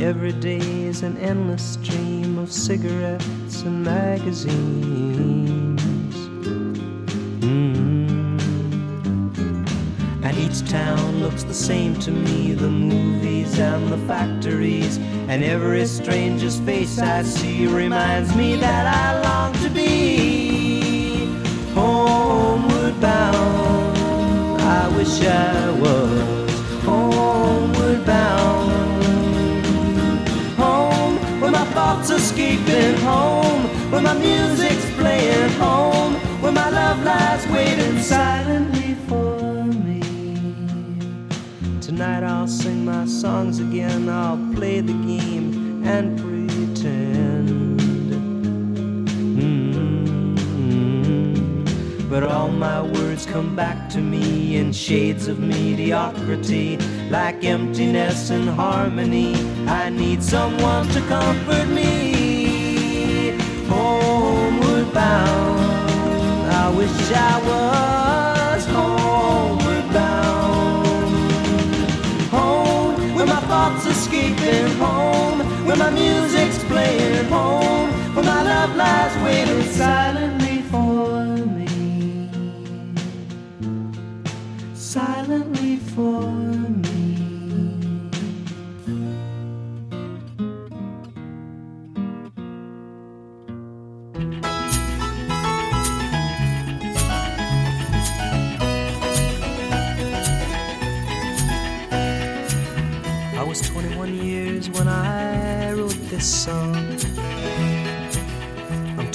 Every 0.00 0.32
day 0.32 0.60
is 0.84 1.02
an 1.02 1.16
endless 1.16 1.72
stream 1.72 2.38
of 2.38 2.52
cigarettes 2.52 3.62
and 3.62 3.82
magazines. 3.82 5.80
Mm. 7.40 8.38
And 10.22 10.38
each 10.38 10.70
town 10.70 11.20
looks 11.20 11.42
the 11.42 11.52
same 11.52 11.98
to 11.98 12.12
me 12.12 12.52
the 12.52 12.70
movies 12.70 13.58
and 13.58 13.88
the 13.88 13.98
factories. 14.06 14.98
And 15.26 15.42
every 15.42 15.84
stranger's 15.86 16.60
face 16.60 17.00
I 17.00 17.24
see 17.24 17.66
reminds 17.66 18.36
me 18.36 18.54
that 18.54 18.86
I 18.86 19.20
long 19.20 19.52
to 19.64 19.68
be 19.68 21.26
homeward 21.74 23.00
bound. 23.00 24.62
I 24.62 24.96
wish 24.96 25.20
I 25.22 25.67
silently 38.08 38.94
for 39.06 39.64
me. 39.64 40.00
Tonight 41.82 42.22
I'll 42.22 42.48
sing 42.48 42.86
my 42.86 43.04
songs 43.04 43.60
again, 43.60 44.08
I'll 44.08 44.40
play 44.54 44.80
the 44.80 44.94
game 44.94 45.84
and 45.84 46.18
pretend. 46.18 47.80
Mm. 49.36 50.38
But 52.08 52.22
all 52.22 52.48
my 52.48 52.80
words 52.80 53.26
come 53.26 53.54
back 53.54 53.90
to 53.90 53.98
me 53.98 54.56
in 54.56 54.72
shades 54.72 55.28
of 55.28 55.38
mediocrity, 55.38 56.78
like 57.10 57.44
emptiness 57.44 58.30
and 58.30 58.48
harmony. 58.48 59.34
I 59.66 59.90
need 59.90 60.22
someone 60.22 60.88
to 60.94 61.00
comfort 61.02 61.68
me. 61.68 63.36
Homeward 63.68 64.94
bound, 64.94 65.67
I 66.68 66.70
wish 66.70 66.90
I 67.12 67.34
was 67.48 68.66
homeward 68.66 69.86
bound. 69.90 71.08
Home, 72.30 73.14
where 73.14 73.26
my 73.26 73.40
thoughts 73.48 73.86
escaping 73.86 74.68
home, 74.76 75.38
where 75.66 75.76
my 75.76 75.88
music's 75.88 76.62
playing 76.64 77.24
home, 77.30 77.88
where 78.14 78.26
my 78.26 78.42
love 78.42 78.76
lies 78.76 79.16
waiting 79.24 79.62
silently 79.62 80.17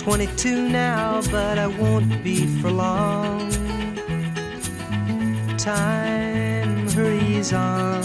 22 0.04 0.68
now, 0.68 1.22
but 1.32 1.58
I 1.58 1.68
won't 1.68 2.22
be 2.24 2.46
for 2.60 2.70
long. 2.70 3.50
time 5.58 6.90
hurries 6.90 7.54
on, 7.54 8.04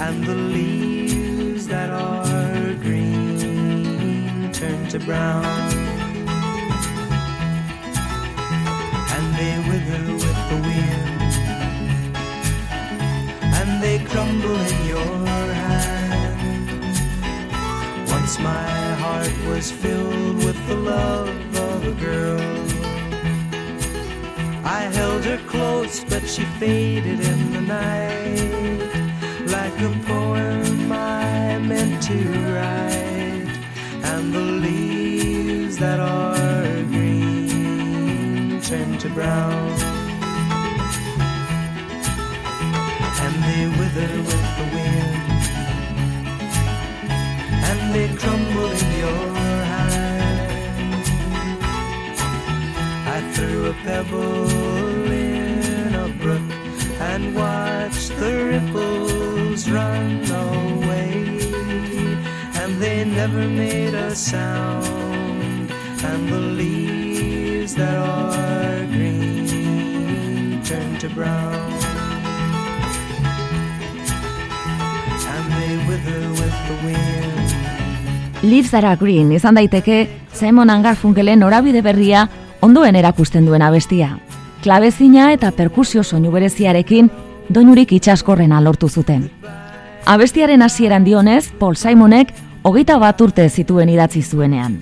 and 0.00 0.24
the 0.24 0.36
leaves 0.36 1.66
that 1.66 1.90
are 1.90 2.74
green 2.74 4.52
turn 4.52 4.86
to 4.90 5.00
brown, 5.00 5.44
and 9.14 9.26
they 9.34 9.58
wither 9.68 10.12
with 10.12 10.40
the 10.50 10.58
wind, 10.68 11.32
and 13.58 13.82
they 13.82 13.98
crumble 14.04 14.60
in 14.72 14.86
your 14.86 15.26
hand. 15.54 16.38
Once 18.08 18.38
my 18.38 18.87
heart 19.18 19.38
was 19.48 19.70
filled 19.70 20.36
with 20.44 20.58
the 20.68 20.76
love 20.76 21.56
of 21.56 21.86
a 21.86 21.92
girl. 22.06 22.40
I 24.64 24.82
held 24.98 25.24
her 25.24 25.40
close, 25.46 26.04
but 26.04 26.22
she 26.28 26.44
faded 26.60 27.20
in 27.20 27.52
the 27.52 27.60
night 27.60 28.80
like 29.56 29.76
a 29.80 29.92
poem 30.06 30.92
I 30.92 31.58
meant 31.58 32.02
to 32.10 32.18
write. 32.54 33.54
And 34.10 34.32
the 34.32 34.46
leaves 34.66 35.76
that 35.78 35.98
are 36.00 36.82
green 36.94 38.60
turn 38.60 38.98
to 38.98 39.08
brown, 39.10 39.70
and 43.24 43.34
they 43.48 43.64
wither 43.78 44.12
with 44.28 44.46
the 44.58 44.66
wind, 44.76 45.42
and 47.68 47.80
they 47.94 48.08
crumble 48.20 48.47
in 48.66 48.90
your. 49.00 49.24
I 53.16 53.18
threw 53.34 53.70
a 53.70 53.74
pebble 53.84 54.50
in 55.10 55.94
a 55.94 56.08
brook 56.22 56.48
and 57.00 57.34
watched 57.34 58.16
the 58.18 58.32
ripples 58.52 59.68
run 59.70 60.24
away. 60.30 61.12
And 62.60 62.80
they 62.82 63.04
never 63.04 63.48
made 63.48 63.94
a 63.94 64.14
sound, 64.14 65.70
and 66.10 66.28
the 66.28 66.40
leaves 66.60 67.74
that 67.74 67.96
are 67.96 68.84
green 68.86 70.62
turn 70.62 70.98
to 70.98 71.08
brown. 71.10 71.72
And 75.34 75.46
they 75.56 75.74
wither 75.88 76.22
with 76.40 76.56
the 76.68 76.76
wind. 76.84 77.47
Leaves 78.42 78.72
Are 78.74 78.96
Green 78.96 79.32
izan 79.32 79.56
daiteke 79.58 80.08
Simon 80.32 80.70
Garfunkelen 80.82 81.40
norabide 81.40 81.82
berria 81.82 82.28
ondoen 82.62 82.94
erakusten 82.96 83.46
duen 83.46 83.62
abestia. 83.62 84.18
Klabezina 84.62 85.32
eta 85.32 85.50
perkusio 85.50 86.04
soinu 86.04 86.30
bereziarekin 86.30 87.10
doinurik 87.48 87.92
itxaskorrena 87.92 88.60
lortu 88.60 88.88
zuten. 88.88 89.30
Abestiaren 90.06 90.62
hasieran 90.62 91.04
dionez, 91.04 91.50
Paul 91.58 91.74
Simonek 91.74 92.32
hogeita 92.62 92.98
bat 92.98 93.20
urte 93.20 93.48
zituen 93.48 93.88
idatzi 93.88 94.22
zuenean. 94.22 94.78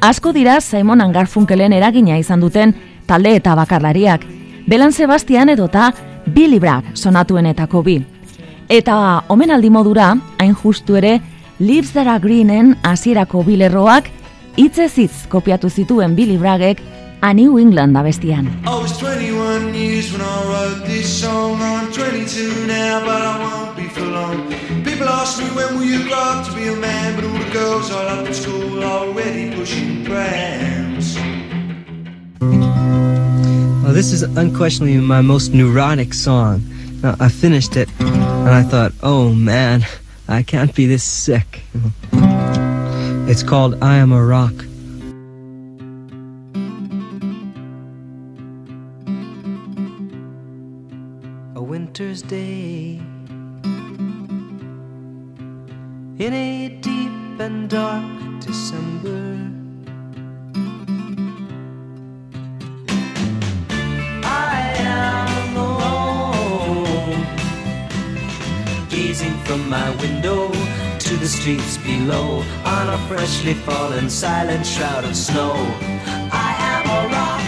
Asko 0.00 0.32
dira 0.32 0.60
Simon 0.60 1.00
Garfunkelen 1.12 1.72
eragina 1.72 2.18
izan 2.18 2.40
duten 2.40 2.74
talde 3.06 3.34
eta 3.36 3.54
bakarlariak, 3.54 4.26
Belan 4.68 4.92
Sebastian 4.92 5.48
edota 5.48 5.92
Billy 6.26 6.58
Bragg 6.60 6.84
sonatuenetako 6.94 7.82
bi. 7.82 8.02
Eta 8.68 9.24
omenaldi 9.28 9.70
modura, 9.70 10.14
hain 10.38 10.54
justu 10.54 10.96
ere, 10.96 11.20
Leaves 11.60 11.92
That 11.92 12.06
Are 12.08 12.18
Greenen 12.18 12.74
hasierako 12.82 13.44
bilerroak 13.46 14.08
hitzez 14.56 14.96
hitz 14.98 15.26
kopiatu 15.30 15.70
zituen 15.70 16.16
Billy 16.16 16.36
Braggek 16.36 16.80
A 17.22 17.32
New 17.32 17.58
England 17.58 17.96
abestian. 17.96 18.48
I 18.66 18.74
was 18.82 18.98
21 18.98 19.72
years 19.72 20.12
when 20.12 20.20
I 20.20 20.44
wrote 20.50 20.86
this 20.86 21.06
song. 21.20 21.62
I'm 21.62 21.92
22 21.92 22.66
now, 22.66 23.00
but 23.06 23.22
I 23.22 23.38
won't 23.38 23.76
be 23.76 23.88
for 23.88 24.02
long. 24.02 24.52
People 24.84 25.08
ask 25.08 25.38
me 25.38 25.48
when 25.54 25.78
will 25.78 25.84
you 25.84 26.02
grow 26.08 26.18
up 26.18 26.44
to 26.46 26.52
be 26.54 26.66
a 26.68 26.76
man, 26.76 27.14
but 27.14 27.24
all 27.24 27.38
the 27.38 27.50
girls 27.52 27.90
I 27.90 28.04
loved 28.04 28.28
at 28.28 28.34
school 28.34 28.82
are 28.82 29.06
already 29.06 29.54
pushing 29.54 30.04
prams. 30.04 31.16
Well, 33.84 33.94
this 33.94 34.12
is 34.12 34.22
unquestionably 34.22 34.98
my 34.98 35.22
most 35.22 35.54
neurotic 35.54 36.14
song. 36.14 36.62
Now, 37.00 37.14
I 37.20 37.28
finished 37.28 37.76
it, 37.76 37.88
and 38.00 38.50
I 38.50 38.64
thought, 38.64 38.92
oh 39.02 39.32
man, 39.32 39.86
I 40.26 40.42
can't 40.42 40.74
be 40.74 40.86
this 40.86 41.04
sick. 41.04 41.62
It's 43.26 43.42
called 43.42 43.82
I 43.82 43.96
Am 43.96 44.12
a 44.12 44.24
Rock. 44.24 44.54
a 51.56 51.62
winter's 51.62 52.20
day 52.22 53.00
in 56.18 56.32
a 56.32 56.68
deep 56.80 57.40
and 57.40 57.68
dark 57.70 58.04
December. 58.40 59.54
From 69.46 69.68
my 69.68 69.90
window 69.96 70.13
the 71.24 71.30
streets 71.30 71.78
below 71.78 72.44
on 72.66 72.88
a 72.90 72.98
freshly 73.08 73.54
fallen 73.54 74.10
silent 74.10 74.66
shroud 74.66 75.04
of 75.04 75.16
snow. 75.16 75.54
I 76.30 76.54
am 76.72 76.84
a 76.98 77.00
rock. 77.14 77.40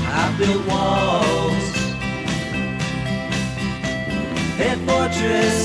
I 0.08 0.24
built 0.40 0.64
walls, 0.72 1.66
a 4.60 4.70
fortress 4.88 5.61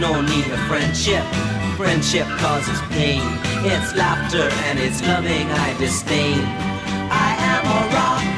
no 0.00 0.20
need 0.20 0.46
of 0.52 0.60
friendship. 0.68 1.24
Friendship 1.76 2.26
causes 2.38 2.80
pain. 2.90 3.22
It's 3.64 3.94
laughter 3.96 4.48
and 4.66 4.78
it's 4.78 5.02
loving 5.02 5.46
I 5.50 5.76
disdain. 5.78 6.38
I 7.10 7.34
am 7.38 7.66
a 7.66 7.94
rock. 7.94 8.37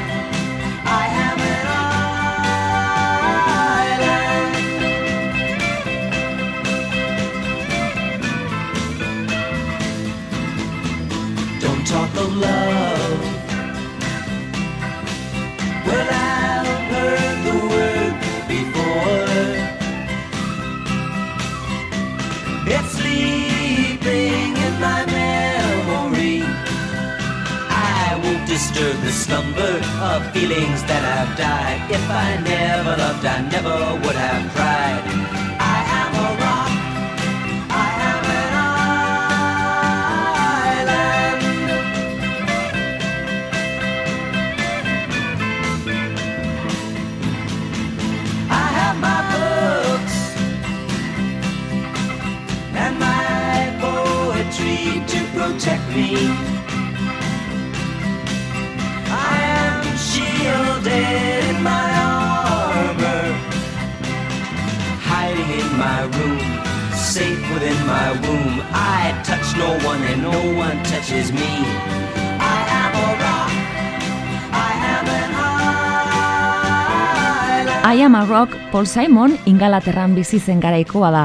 Paul 78.81 78.87
Simon 78.87 79.33
ingalaterran 79.45 80.15
bizi 80.17 80.39
zen 80.39 80.57
garaikoa 80.59 81.11
da. 81.13 81.19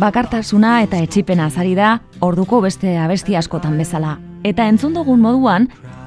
Bakartasuna 0.00 0.78
eta 0.80 0.96
etxipena 1.04 1.50
zari 1.50 1.74
da 1.76 1.98
orduko 2.24 2.62
beste 2.64 2.94
abesti 2.96 3.34
askotan 3.36 3.74
bezala. 3.76 4.14
Eta 4.48 4.64
entzun 4.64 4.94
dugun 4.96 5.20
moduan, 5.20 5.66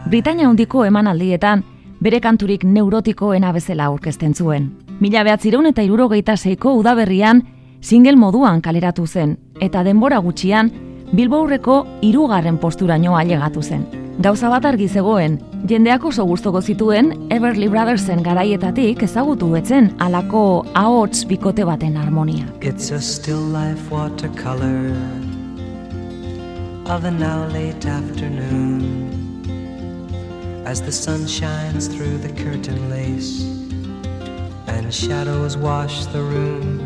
Britania 0.09 0.47
handiko 0.49 0.81
emanaldietan 0.83 1.61
bere 2.01 2.19
kanturik 2.23 2.63
neurotikoena 2.65 3.51
bezala 3.53 3.85
aurkezten 3.91 4.33
zuen. 4.33 4.71
Mila 4.99 5.21
behatzireun 5.27 5.69
eta 5.69 5.85
irurogeita 5.85 6.37
zeiko 6.37 6.73
udaberrian 6.79 7.43
single 7.81 8.15
moduan 8.15 8.63
kaleratu 8.65 9.05
zen, 9.05 9.37
eta 9.61 9.83
denbora 9.83 10.17
gutxian 10.17 10.71
Bilbourreko 11.13 11.85
hirugarren 12.01 12.57
posturaino 12.57 13.13
ailegatu 13.15 13.61
zen. 13.61 14.04
Gauza 14.15 14.47
bat 14.47 14.63
argi 14.63 14.85
zegoen, 14.87 15.33
jendeak 15.67 16.05
oso 16.07 16.23
gustoko 16.25 16.61
zituen 16.61 17.09
Everly 17.35 17.67
Brothersen 17.67 18.21
garaietatik 18.23 19.01
ezagutu 19.03 19.49
betzen 19.51 19.89
alako 19.99 20.43
ahots 20.73 21.25
bikote 21.27 21.65
baten 21.67 21.97
harmonia. 21.99 22.45
It's 22.61 22.91
a 22.91 23.01
still 23.01 23.43
life 23.51 23.91
watercolor 23.91 24.95
of 26.85 27.03
a 27.03 27.11
now 27.11 27.45
late 27.51 27.85
afternoon 27.85 29.11
as 30.65 30.81
the 30.81 30.93
sun 30.93 31.27
shines 31.27 31.87
through 31.87 32.17
the 32.19 32.31
curtain 32.41 32.89
lace 32.89 33.43
and 34.67 34.93
shadows 34.93 35.57
wash 35.57 36.05
the 36.05 36.21
room. 36.21 36.79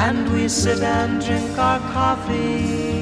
And 0.00 0.32
we 0.32 0.48
sit 0.48 0.82
and 0.82 1.24
drink 1.24 1.58
our 1.58 1.78
coffee, 1.92 2.97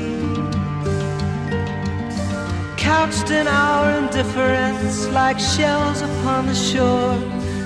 couched 2.86 3.30
in 3.32 3.48
our 3.48 3.98
indifference 3.98 5.08
like 5.08 5.40
shells 5.40 6.02
upon 6.02 6.46
the 6.46 6.54
shore. 6.54 7.18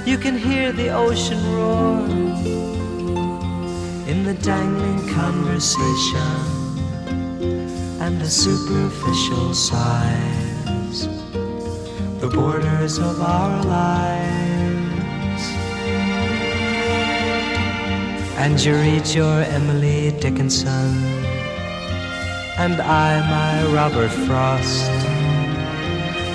You 0.07 0.17
can 0.17 0.35
hear 0.39 0.73
the 0.73 0.89
ocean 0.89 1.41
roar 1.55 1.99
in 4.13 4.25
the 4.25 4.33
dangling 4.41 5.03
conversation 5.21 6.37
and 8.01 8.19
the 8.19 8.31
superficial 8.31 9.53
sighs, 9.53 10.99
the 12.23 12.31
borders 12.39 12.97
of 12.97 13.21
our 13.21 13.63
lives. 13.65 15.45
And 18.43 18.59
you 18.65 18.73
read 18.87 19.07
your 19.09 19.43
Emily 19.59 20.13
Dickinson, 20.19 20.89
and 22.65 22.81
I 22.81 23.11
my 23.35 23.55
Robert 23.75 24.13
Frost, 24.27 25.00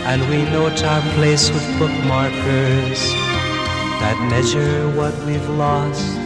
and 0.05 0.21
we 0.29 0.43
note 0.51 0.83
our 0.83 1.01
place 1.15 1.49
with 1.49 1.63
bookmarkers 1.79 3.01
that 4.01 4.17
measure 4.29 4.89
what 4.97 5.13
we've 5.25 5.49
lost 5.49 6.25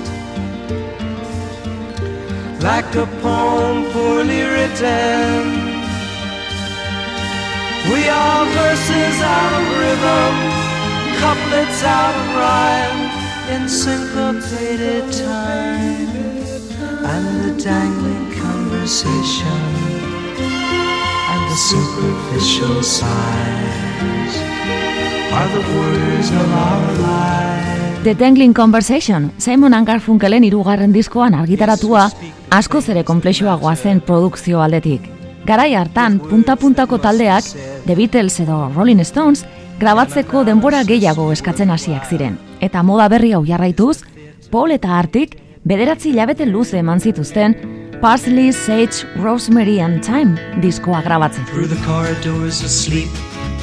like 2.62 2.94
a 2.96 3.06
poem 3.22 3.90
poorly 3.92 4.42
written. 4.42 5.70
We 7.92 8.02
are 8.10 8.46
verses 8.46 9.16
out 9.24 9.54
of 9.60 9.66
rhythm, 9.80 10.36
couplets 11.24 11.84
out 11.84 12.16
of 12.22 12.28
rhyme, 12.36 13.02
in 13.54 13.70
syncopated 13.70 15.12
time, 15.14 16.10
and 17.14 17.26
the 17.44 17.64
dangling 17.64 18.30
conversation, 18.34 19.79
superficial 21.60 22.82
sighs 22.82 24.36
are 25.36 25.50
the 25.52 25.64
words 25.76 26.32
of 26.32 26.52
our 26.56 26.94
lives. 27.02 28.04
The 28.04 28.16
Dangling 28.16 28.54
Conversation, 28.54 29.34
Simon 29.38 29.74
and 29.74 29.86
Garfunkelen 29.86 30.46
irugarren 30.48 30.94
diskoan 30.96 31.36
argitaratua, 31.36 32.06
askoz 32.50 32.88
ere 32.94 33.04
komplexuagoa 33.04 33.76
zen 33.76 34.00
produkzio 34.00 34.62
aldetik. 34.64 35.10
Garai 35.46 35.74
hartan, 35.76 36.20
punta-puntako 36.20 37.02
taldeak, 37.04 37.44
The 37.86 37.96
Beatles 37.96 38.40
edo 38.40 38.72
Rolling 38.74 39.04
Stones, 39.04 39.44
grabatzeko 39.80 40.46
denbora 40.48 40.86
gehiago 40.88 41.28
eskatzen 41.34 41.76
hasiak 41.76 42.08
ziren. 42.08 42.40
Eta 42.62 42.84
moda 42.84 43.10
berri 43.12 43.34
hau 43.34 43.44
jarraituz, 43.46 44.06
Paul 44.50 44.72
eta 44.80 44.96
Artik 44.98 45.36
bederatzi 45.68 46.14
hilabete 46.14 46.48
luze 46.48 46.80
eman 46.80 47.04
zituzten 47.04 47.89
Parsley, 48.02 48.50
Sage, 48.54 49.04
Rosemary 49.18 49.82
and 49.82 50.04
Thyme 50.04 50.38
diskoa 50.62 51.02
grabatzen. 51.04 51.46
Through 51.48 51.68
the 51.68 51.82
corridors 51.86 52.64
of 52.64 52.70
sleep, 52.70 53.10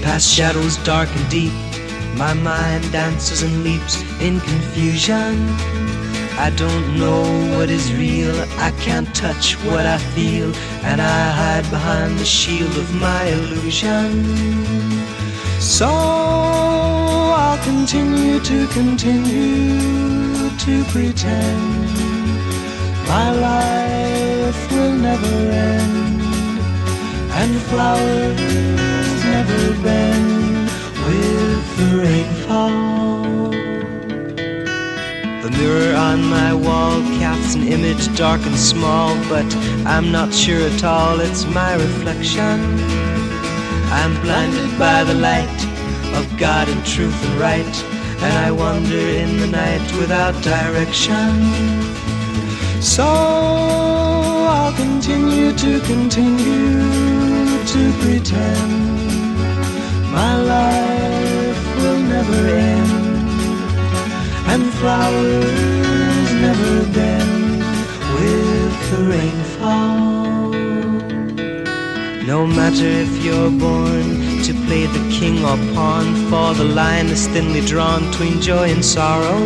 past 0.02 0.28
shadows 0.28 0.76
dark 0.84 1.08
and 1.16 1.30
deep, 1.30 1.52
my 2.18 2.34
mind 2.34 2.84
dances 2.92 3.42
and 3.42 3.64
leaps 3.64 4.02
in 4.20 4.40
confusion. 4.40 5.48
I 6.38 6.50
don't 6.54 6.98
know 6.98 7.22
what 7.56 7.70
is 7.70 7.90
real, 7.94 8.36
I 8.58 8.72
can't 8.84 9.08
touch 9.14 9.54
what 9.64 9.86
I 9.86 9.96
feel, 10.14 10.54
and 10.84 11.00
I 11.00 11.30
hide 11.40 11.70
behind 11.70 12.18
the 12.18 12.26
shield 12.26 12.76
of 12.76 12.94
my 12.94 13.22
illusion. 13.24 14.22
So 15.60 15.88
I'll 15.88 17.62
continue 17.64 18.38
to 18.40 18.66
continue 18.66 20.50
to 20.58 20.84
pretend 20.92 21.86
my 23.08 23.32
life 23.32 24.25
will 24.70 24.92
never 24.92 25.26
end, 25.50 26.20
and 27.32 27.60
flowers 27.62 29.24
never 29.24 29.82
bend 29.82 30.70
with 31.04 31.76
the 31.78 31.90
rainfall. 32.04 33.50
The 35.42 35.50
mirror 35.50 35.96
on 35.96 36.24
my 36.24 36.54
wall 36.54 37.00
casts 37.18 37.56
an 37.56 37.66
image 37.66 38.16
dark 38.16 38.40
and 38.46 38.56
small, 38.56 39.16
but 39.28 39.52
I'm 39.84 40.12
not 40.12 40.32
sure 40.32 40.60
at 40.60 40.84
all 40.84 41.18
it's 41.18 41.44
my 41.46 41.74
reflection. 41.74 42.60
I'm 43.90 44.14
blinded 44.22 44.78
by 44.78 45.02
the 45.02 45.14
light 45.14 45.60
of 46.14 46.38
God 46.38 46.68
and 46.68 46.86
truth 46.86 47.18
and 47.26 47.40
right, 47.40 47.76
and 48.22 48.38
I 48.46 48.52
wander 48.52 49.06
in 49.22 49.38
the 49.38 49.48
night 49.48 49.92
without 49.98 50.40
direction. 50.44 51.32
So 52.80 54.05
I'll 54.66 54.74
continue 54.74 55.52
to 55.52 55.80
continue 55.86 56.80
to 57.72 57.82
pretend 58.02 58.72
my 60.10 60.34
life 60.42 61.76
will 61.76 62.00
never 62.00 62.40
end 62.48 63.30
and 64.50 64.64
flowers 64.80 66.32
never 66.46 66.92
bend 66.92 67.62
with 68.16 68.90
the 68.90 69.00
rainfall. 69.14 70.50
No 72.26 72.44
matter 72.44 72.88
if 73.04 73.24
you're 73.24 73.52
born 73.52 74.42
to 74.42 74.52
play 74.66 74.86
the 74.86 75.16
king 75.16 75.44
or 75.44 75.58
pawn, 75.76 76.06
for 76.28 76.54
the 76.54 76.64
line 76.64 77.06
is 77.06 77.28
thinly 77.28 77.60
drawn 77.60 78.04
between 78.10 78.40
joy 78.40 78.68
and 78.70 78.84
sorrow. 78.84 79.38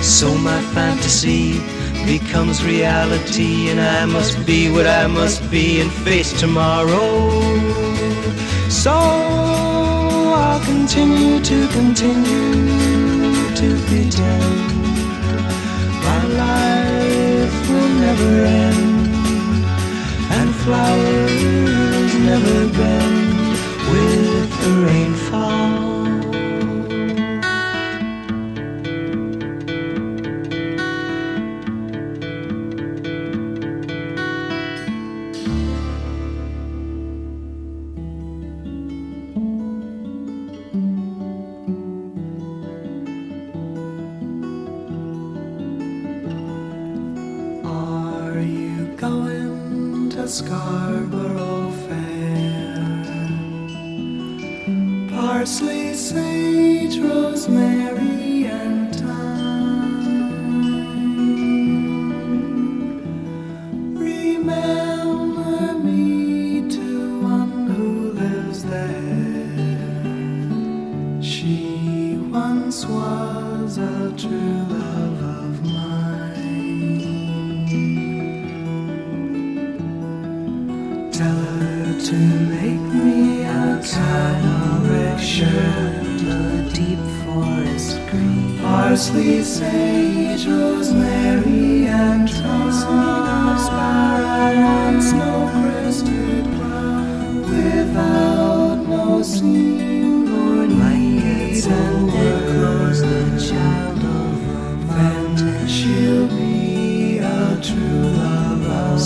So 0.00 0.34
my 0.38 0.62
fantasy 0.72 1.75
becomes 2.06 2.64
reality, 2.64 3.68
and 3.70 3.80
I 3.80 4.06
must 4.06 4.46
be 4.46 4.70
what 4.70 4.86
I 4.86 5.06
must 5.08 5.50
be 5.50 5.80
and 5.80 5.90
face 5.90 6.32
tomorrow. 6.38 7.10
So 8.68 8.92
I'll 8.92 10.64
continue 10.64 11.40
to 11.40 11.68
continue 11.68 13.54
to 13.60 13.68
pretend 13.88 14.66
my 16.08 16.22
life 16.44 17.68
will 17.68 17.92
never 18.06 18.32
end, 18.64 19.14
and 20.38 20.48
flowers 20.62 22.14
never 22.30 22.58
bend 22.78 23.50
with 23.90 24.50
the 24.62 24.72
rainfall. 24.86 25.65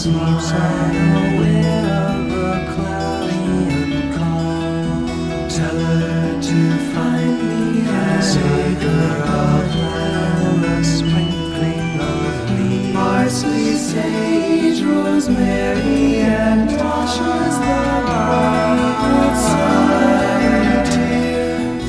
Sleeps 0.00 0.50
unaware 0.52 1.92
of 2.08 2.32
a 2.32 2.72
cloudy 2.72 3.44
and 3.68 4.14
calm. 4.14 5.04
Tell 5.50 5.78
her 5.78 6.40
to 6.40 6.60
find 6.94 7.36
me 7.50 7.84
say 8.22 8.72
her 8.80 9.16
of 9.28 9.74
land, 9.76 10.64
a 10.64 10.82
sprinkling 10.82 12.00
of 12.00 12.50
leaves. 12.50 12.94
Parsley, 12.94 13.74
sage, 13.76 14.82
rosemary, 14.82 16.20
and 16.20 16.70
Tasha's 16.70 17.58
the 17.58 19.34
side. 19.36 20.88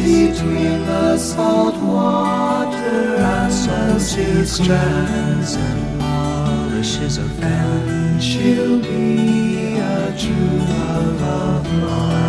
Between 0.03 0.85
salt 1.17 1.77
water 1.77 3.15
and 3.15 3.53
the 3.53 3.99
sea 3.99 4.43
strands 4.43 5.55
and 5.55 5.99
polishes 6.01 7.17
of 7.17 7.31
fan, 7.39 8.00
she'll 8.21 8.79
be 8.79 9.77
a 9.77 10.15
true 10.15 10.57
love 10.69 11.21
of 11.23 11.65
mine. 11.81 12.21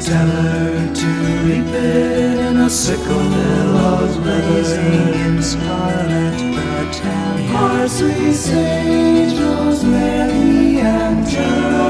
Tell 0.00 0.28
her 0.28 0.94
to 0.94 1.06
reap 1.46 1.66
it 1.66 2.38
in 2.38 2.56
a 2.58 2.70
sickle 2.70 3.24
billows 3.34 4.16
blazing 4.18 5.14
in 5.24 5.42
scarlet 5.42 6.36
battalion. 6.54 7.52
Parsley, 7.52 8.32
sage, 8.32 9.38
rosemary, 9.40 10.80
and 10.80 11.26
geraniums 11.26 11.89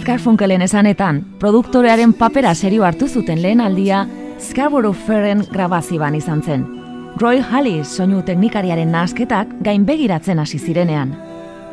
Fair? 0.00 0.06
Art 0.06 0.06
Garfunkelen 0.06 0.62
esanetan, 0.62 1.24
produktorearen 1.38 2.14
papera 2.14 2.54
serio 2.54 2.84
hartu 2.84 3.06
zuten 3.06 3.42
lehen 3.42 3.60
aldia 3.60 4.06
Scarborough 4.40 4.96
Fairen 4.96 5.44
grabaziban 5.52 6.14
izan 6.14 6.42
zen. 6.42 6.64
Roy 7.20 7.40
Hallis 7.40 7.88
soinu 7.88 8.22
teknikariaren 8.22 8.90
nahasketak 8.92 9.48
gainbegiratzen 9.60 10.38
hasi 10.38 10.58
zirenean. 10.58 11.14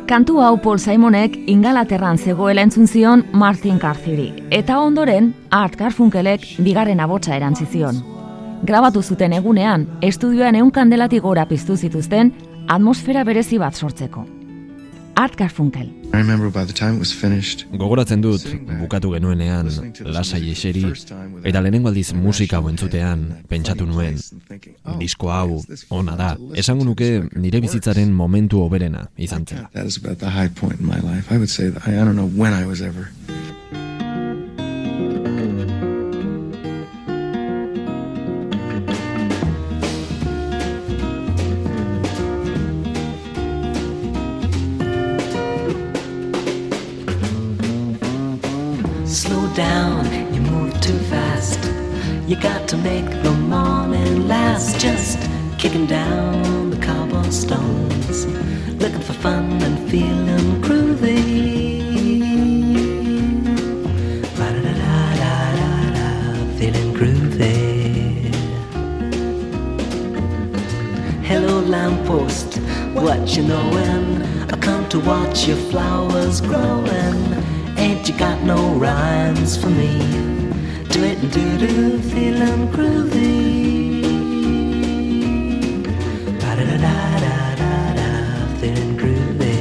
Kantu 0.07 0.41
hau 0.41 0.57
Paul 0.57 0.77
Simonek 0.77 1.37
ingalaterran 1.47 2.17
zegoela 2.17 2.61
entzun 2.61 2.87
zion 2.87 3.23
Martin 3.31 3.79
Carthyri, 3.79 4.33
eta 4.51 4.79
ondoren 4.79 5.33
Art 5.49 5.77
Garfunkelek 5.77 6.57
bigarren 6.59 6.99
abotsa 6.99 7.35
erantzi 7.35 7.65
zion. 7.65 8.03
Grabatu 8.63 9.01
zuten 9.03 9.33
egunean, 9.33 9.87
estudioan 10.01 10.55
eun 10.55 10.71
kandelatik 10.71 11.23
gora 11.23 11.45
piztu 11.45 11.77
zituzten 11.77 12.33
atmosfera 12.67 13.23
berezi 13.23 13.57
bat 13.57 13.75
sortzeko. 13.75 14.36
Art 15.17 15.35
Garfunkel. 15.35 15.87
I 16.13 16.17
remember 16.17 16.51
by 16.51 16.63
the 16.63 16.73
time 16.73 16.97
it 16.97 16.99
was 16.99 17.11
finished, 17.11 17.65
Gogoratzen 17.71 18.21
dut, 18.21 18.43
bukatu 18.81 19.15
genuenean, 19.15 19.65
lasai 20.05 20.51
eseri, 20.51 20.83
eta 21.41 21.61
lehenengo 21.65 21.89
aldiz 21.89 22.13
musika 22.13 22.59
entzutean, 22.71 23.23
pentsatu 23.49 23.87
nuen, 23.89 24.19
disko 25.01 25.31
hau, 25.33 25.63
ona 25.89 26.13
da, 26.21 26.29
esango 26.53 26.85
nuke 26.85 27.09
nire 27.33 27.63
bizitzaren 27.65 28.13
momentu 28.13 28.61
oberena 28.61 29.07
izan 29.17 29.49
zela. 29.49 29.65
Your 75.47 75.55
flowers 75.71 76.41
growing. 76.41 77.33
Ain't 77.77 78.09
you 78.09 78.17
got 78.17 78.43
no 78.43 78.73
rhymes 78.73 79.55
for 79.55 79.69
me? 79.69 79.97
Do 80.89 81.03
it 81.05 81.19
and 81.19 81.31
do 81.31 81.57
do, 81.57 81.99
feeling 82.01 82.67
groovy. 82.67 84.01
Da 86.37 86.55
da 86.55 86.65
da 86.65 86.77
da 86.77 87.55
da 87.55 87.93
da, 87.95 88.73
groovy. 88.99 89.57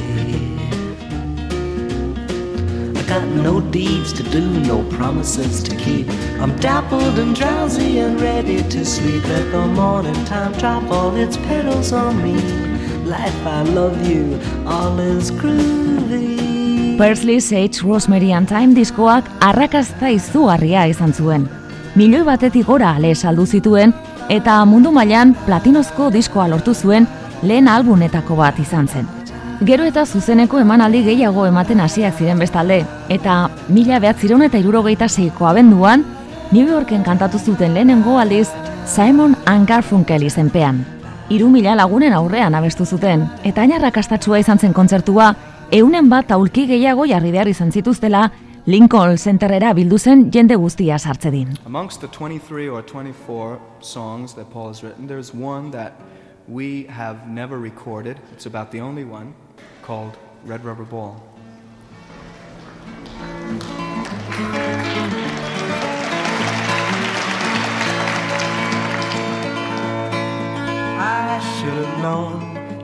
I 2.97 3.01
got 3.07 3.25
no 3.29 3.61
deeds 3.61 4.11
to 4.13 4.23
do, 4.23 4.41
no 4.59 4.83
promises 4.91 5.63
to 5.63 5.73
keep. 5.77 6.09
I'm 6.41 6.53
dappled 6.57 7.17
and 7.17 7.33
drowsy 7.33 7.99
and 7.99 8.19
ready 8.19 8.61
to 8.61 8.83
sleep. 8.83 9.23
Let 9.23 9.51
the 9.53 9.65
morning 9.67 10.25
time 10.25 10.51
drop 10.53 10.83
all 10.91 11.15
its 11.15 11.37
petals 11.37 11.93
on 11.93 12.21
me. 12.21 12.66
Life, 13.07 13.47
I 13.47 13.63
love 13.73 13.95
you, 14.03 14.37
all 14.67 14.99
is 14.99 15.31
groovy. 15.31 16.97
Parsley, 16.97 17.39
Sage, 17.39 17.81
Rosemary 17.81 18.33
and 18.33 18.49
Thyme 18.49 18.75
diskoak 18.75 19.29
arrakazta 19.39 20.09
izugarria 20.11 20.83
izan 20.91 21.13
zuen. 21.13 21.45
Milioi 21.95 22.25
batetik 22.27 22.65
gora 22.67 22.89
ale 22.97 23.13
saldu 23.15 23.45
zituen 23.45 23.93
eta 24.27 24.57
mundu 24.65 24.91
mailan 24.91 25.31
platinozko 25.45 26.09
diskoa 26.11 26.49
lortu 26.51 26.73
zuen 26.75 27.07
lehen 27.43 27.71
albunetako 27.71 28.35
bat 28.41 28.59
izan 28.59 28.91
zen. 28.91 29.07
Gero 29.63 29.87
eta 29.87 30.03
zuzeneko 30.05 30.59
emanaldi 30.59 31.05
gehiago 31.07 31.47
ematen 31.47 31.79
hasiak 31.79 32.19
ziren 32.19 32.43
bestalde, 32.43 32.81
eta 33.07 33.37
mila 33.69 34.01
behatzireun 34.03 34.43
eta 34.49 34.59
irurogeita 34.59 35.07
seiko 35.07 35.47
abenduan, 35.47 36.03
New 36.51 36.67
Yorken 36.67 37.07
kantatu 37.07 37.39
zuten 37.39 37.73
lehenengo 37.73 38.19
aldiz 38.19 38.49
Simon 38.85 39.39
and 39.45 39.67
Garfunkel 39.67 40.27
izenpean. 40.27 40.96
Hiru 41.27 41.49
mila 41.51 41.73
lagunen 41.75 42.13
aurrean 42.15 42.55
abestu 42.55 42.85
zuten, 42.87 43.25
eta 43.43 43.59
ainarrakastatsua 43.65 44.37
izan 44.39 44.61
zen 44.63 44.71
kontzertua, 44.73 45.33
eunen 45.75 46.07
bat 46.07 46.29
aulki 46.31 46.63
gehiago 46.69 47.03
jarri 47.09 47.33
behar 47.33 47.49
izan 47.51 47.73
zituztela 47.75 48.29
Lincoln 48.65 49.17
Centerrera 49.19 49.73
bildu 49.75 49.99
zen 49.99 50.29
jende 50.31 50.55
guztia 50.55 50.95
sartzedin. 50.97 51.57
Amongst 51.65 51.99
the 51.99 52.07
23 52.07 52.69
or 52.69 52.81
24 52.81 53.59
songs 53.81 54.35
that 54.35 54.49
Paul 54.53 54.69
has 54.69 54.83
written, 54.83 55.07
there's 55.07 55.33
one 55.33 55.71
that 55.71 55.99
we 56.47 56.87
have 56.87 57.27
never 57.27 57.59
recorded. 57.59 58.15
It's 58.31 58.45
about 58.45 58.71
the 58.71 58.79
only 58.79 59.03
one 59.03 59.33
called 59.81 60.15
Red 60.45 60.63
Rubber 60.63 60.85
Ball. 60.85 61.21
I 71.07 71.39
should 71.55 71.85
have 71.85 71.97
known 72.01 72.35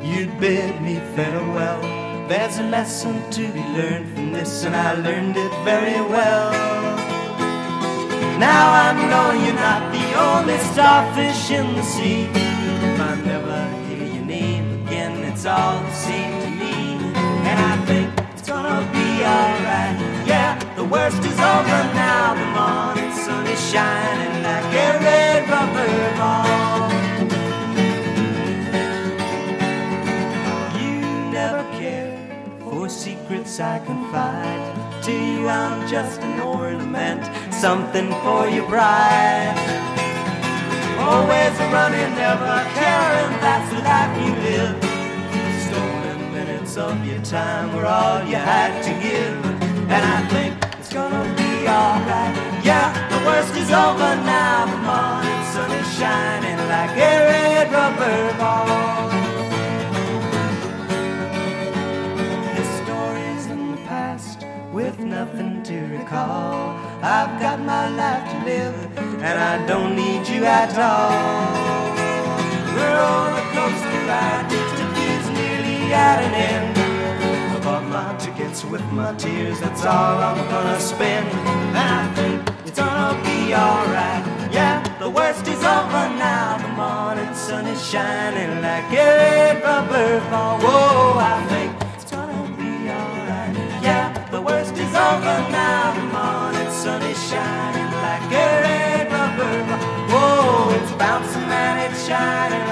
you'd 0.02 0.40
bid 0.40 0.82
me 0.82 0.96
farewell. 1.14 1.82
There's 2.30 2.58
a 2.58 2.64
lesson 2.64 3.16
to 3.32 3.42
be 3.52 3.64
learned 3.78 4.08
from 4.14 4.32
this, 4.32 4.64
and 4.64 4.74
I 4.74 4.94
learned 4.94 5.36
it 5.36 5.54
very 5.66 6.00
well. 6.16 6.52
Now 8.40 8.66
I 8.86 8.90
know 9.12 9.28
you're 9.44 9.62
not 9.70 9.84
the 9.98 10.08
only 10.30 10.58
starfish 10.72 11.52
in 11.52 11.76
the 11.76 11.84
sea. 11.84 12.22
If 12.88 13.00
I 13.10 13.14
never 13.32 13.60
hear 13.88 14.08
your 14.16 14.26
name 14.26 14.88
again, 14.88 15.14
it's 15.30 15.46
all 15.46 15.84
the 15.84 15.92
same 15.92 16.34
to 16.44 16.50
me. 16.62 16.76
And 17.50 17.58
I 17.72 17.76
think 17.90 18.08
it's 18.32 18.48
gonna 18.48 18.80
be 18.98 19.08
alright. 19.36 19.96
Yeah, 20.26 20.52
the 20.76 20.86
worst 20.86 21.20
is 21.20 21.40
over 21.52 21.82
now. 22.08 22.36
The 22.42 22.50
morning 22.58 23.12
sun 23.24 23.46
is 23.48 23.62
shining 23.72 24.44
like 24.48 24.70
a 24.86 24.90
red 25.08 25.50
rubber 25.50 26.18
ball. 26.18 26.93
I 33.60 33.78
confide 33.86 35.04
to 35.04 35.12
you. 35.12 35.48
I'm 35.48 35.88
just 35.88 36.20
an 36.22 36.40
ornament, 36.40 37.22
something 37.54 38.10
for 38.24 38.48
your 38.48 38.68
bride. 38.68 39.54
Always 40.98 41.54
running, 41.72 42.16
never 42.16 42.56
caring, 42.74 43.34
that's 43.46 43.70
the 43.70 43.80
life 43.90 44.14
you 44.26 44.34
live. 44.48 44.76
Stolen 45.68 46.34
minutes 46.34 46.78
of 46.78 47.06
your 47.06 47.22
time 47.22 47.76
were 47.76 47.86
all 47.86 48.24
you 48.24 48.38
had 48.38 48.82
to 48.88 48.92
give. 49.08 49.46
And 49.92 50.04
I 50.04 50.20
think 50.30 50.43
my 67.84 67.90
life 67.90 68.32
to 68.32 68.38
live, 68.46 68.76
and 69.28 69.38
I 69.52 69.54
don't 69.66 69.94
need 69.96 70.26
you 70.34 70.46
at 70.46 70.72
all. 70.90 71.12
The 72.76 72.86
roller 72.96 73.46
coaster 73.56 74.02
ride 74.10 74.48
to 74.50 75.26
nearly 75.40 75.92
at 75.92 76.20
an 76.28 76.34
end. 76.52 76.78
I 77.56 77.60
bought 77.66 77.86
my 77.98 78.16
tickets 78.24 78.64
with 78.64 78.86
my 79.00 79.14
tears, 79.16 79.60
that's 79.60 79.84
all 79.84 80.18
I'm 80.30 80.40
gonna 80.54 80.80
spend. 80.80 81.28
And 81.68 81.78
I 81.78 82.02
think 82.18 82.38
it's 82.68 82.80
gonna 82.80 83.22
be 83.30 83.40
alright. 83.54 84.24
Yeah, 84.58 84.76
the 85.00 85.10
worst 85.10 85.46
is 85.54 85.62
over 85.78 86.06
now. 86.28 86.58
The 86.66 86.72
morning 86.84 87.34
sun 87.36 87.66
is 87.68 87.82
shining 87.92 88.62
like 88.68 88.90
a 88.94 89.60
rubber 89.66 90.22
ball. 90.32 90.56
Whoa, 90.66 91.20
I 91.34 91.36
think 91.52 91.72
it's 91.96 92.10
gonna 92.10 92.44
be 92.62 92.74
alright. 93.00 93.54
Yeah, 93.88 94.06
the 94.32 94.42
worst 94.42 94.74
is 94.84 94.94
over 95.10 95.38
now. 95.52 95.63
deixar 102.14 102.63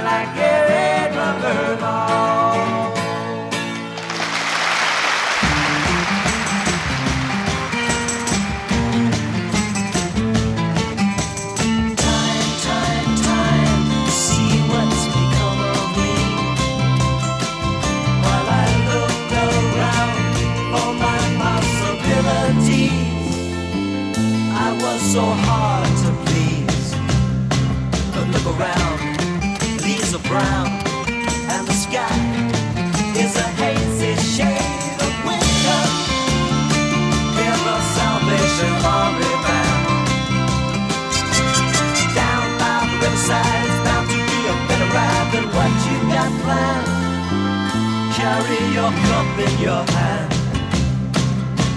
Carry 48.52 48.74
your 48.76 48.92
cup 48.92 49.40
in 49.40 49.64
your 49.64 49.84
hand 49.96 50.34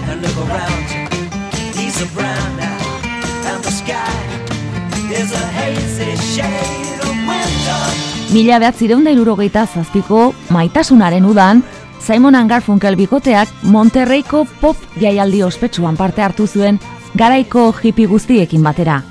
and 0.09 0.21
look 0.21 0.37
around 0.43 0.87
you. 0.91 1.03
These 1.71 2.01
are 2.03 2.11
brown 2.13 2.57
now, 2.57 2.79
and 3.51 3.63
the 3.63 3.71
sky 3.71 4.11
is 5.13 5.31
a 5.31 5.45
hazy 5.55 6.17
shade 6.33 6.99
of 6.99 7.15
winter. 7.29 7.79
Mila 8.33 8.59
behatzireun 8.59 9.07
da 9.07 9.15
irurogeita 9.15 9.65
zazpiko 9.65 10.33
maitasunaren 10.49 11.25
udan, 11.25 11.63
Simon 11.99 12.47
Garfunkel 12.47 12.99
bikoteak 12.99 13.47
Monterreiko 13.63 14.45
pop 14.59 14.75
jaialdi 14.99 15.43
ospetsuan 15.43 15.95
parte 15.95 16.21
hartu 16.27 16.45
zuen 16.47 16.79
garaiko 17.15 17.71
hippie 17.83 18.07
guztiekin 18.07 18.63
batera. 18.63 19.01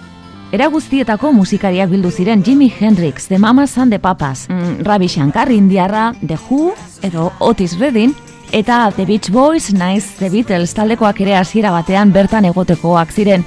Era 0.54 0.68
guztietako 0.70 1.32
musikariak 1.34 1.88
bildu 1.90 2.12
ziren 2.14 2.44
Jimi 2.46 2.68
Hendrix, 2.70 3.24
The 3.26 3.40
Mamas 3.42 3.72
and 3.76 3.90
the 3.90 3.98
Papas, 3.98 4.46
mm, 4.48 4.84
Ravi 4.86 5.08
Shankar 5.08 5.50
Indiarra, 5.50 6.14
The 6.24 6.36
Who, 6.48 6.72
edo 7.02 7.32
Otis 7.40 7.76
Redding, 7.80 8.14
eta 8.52 8.92
The 8.94 9.04
Beach 9.04 9.32
Boys, 9.32 9.72
Nice, 9.72 10.14
The 10.20 10.30
Beatles 10.30 10.74
taldekoak 10.74 11.20
ere 11.22 11.34
hasiera 11.34 11.72
batean 11.74 12.12
bertan 12.12 12.44
egotekoak 12.44 13.10
ziren, 13.10 13.42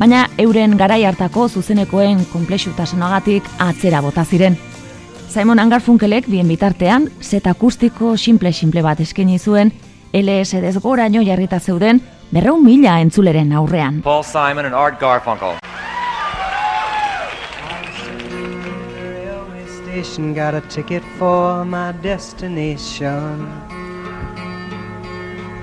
baina 0.00 0.24
euren 0.36 0.74
garai 0.76 1.04
hartako 1.04 1.46
zuzenekoen 1.48 2.24
konplexutasunagatik 2.32 3.46
atzera 3.60 4.00
bota 4.00 4.24
ziren. 4.24 4.58
Simon 5.28 5.62
Garfunkelek 5.70 6.26
bien 6.26 6.48
bitartean, 6.48 7.08
set 7.20 7.46
akustiko 7.46 8.16
simple-simple 8.16 8.82
bat 8.82 8.98
eskaini 8.98 9.38
zuen, 9.38 9.70
LSD 10.12 10.74
goraino 10.82 11.22
jarrita 11.22 11.60
zeuden 11.60 12.02
berreun 12.32 12.64
mila 12.64 12.98
entzuleren 12.98 13.52
aurrean. 13.52 14.02
Paul 14.02 14.24
Simon 14.24 14.66
and 14.66 14.74
Art 14.74 14.98
Garfunkel. 14.98 15.67
Got 19.98 20.54
a 20.54 20.60
ticket 20.68 21.02
for 21.18 21.64
my 21.64 21.90
destination. 21.90 23.36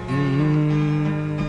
Mm. 0.09 1.39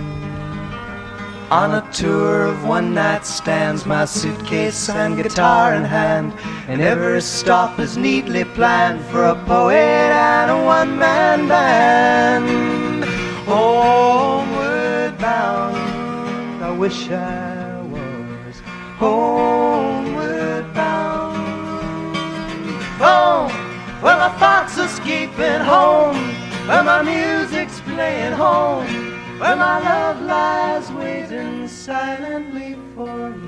On 1.50 1.74
a 1.74 1.92
tour 1.92 2.44
of 2.46 2.64
one 2.64 2.94
night 2.94 3.26
stands, 3.26 3.86
my 3.86 4.04
suitcase 4.04 4.88
and 4.88 5.16
guitar 5.16 5.74
in 5.74 5.82
hand, 5.82 6.32
and 6.68 6.80
every 6.80 7.20
stop 7.22 7.80
is 7.80 7.96
neatly 7.96 8.44
planned 8.44 9.04
for 9.06 9.24
a 9.24 9.34
poet 9.46 9.74
and 9.74 10.52
a 10.52 10.64
one 10.64 10.96
man 10.96 11.48
band. 11.48 13.04
Homeward 13.46 15.18
bound, 15.18 16.62
I 16.62 16.70
wish 16.70 17.10
I 17.10 17.82
was 17.82 18.60
homeward 18.98 19.95
Home, 22.98 23.52
where 24.00 24.16
my 24.16 24.30
thoughts 24.38 24.78
escaping 24.78 25.60
home, 25.60 26.16
where 26.66 26.82
my 26.82 27.02
music's 27.02 27.80
playing 27.82 28.32
home, 28.32 28.86
where 29.38 29.54
my 29.54 29.80
love 29.80 30.22
lies 30.22 30.90
waiting 30.92 31.68
silently 31.68 32.74
for 32.94 33.30
me. 33.30 33.46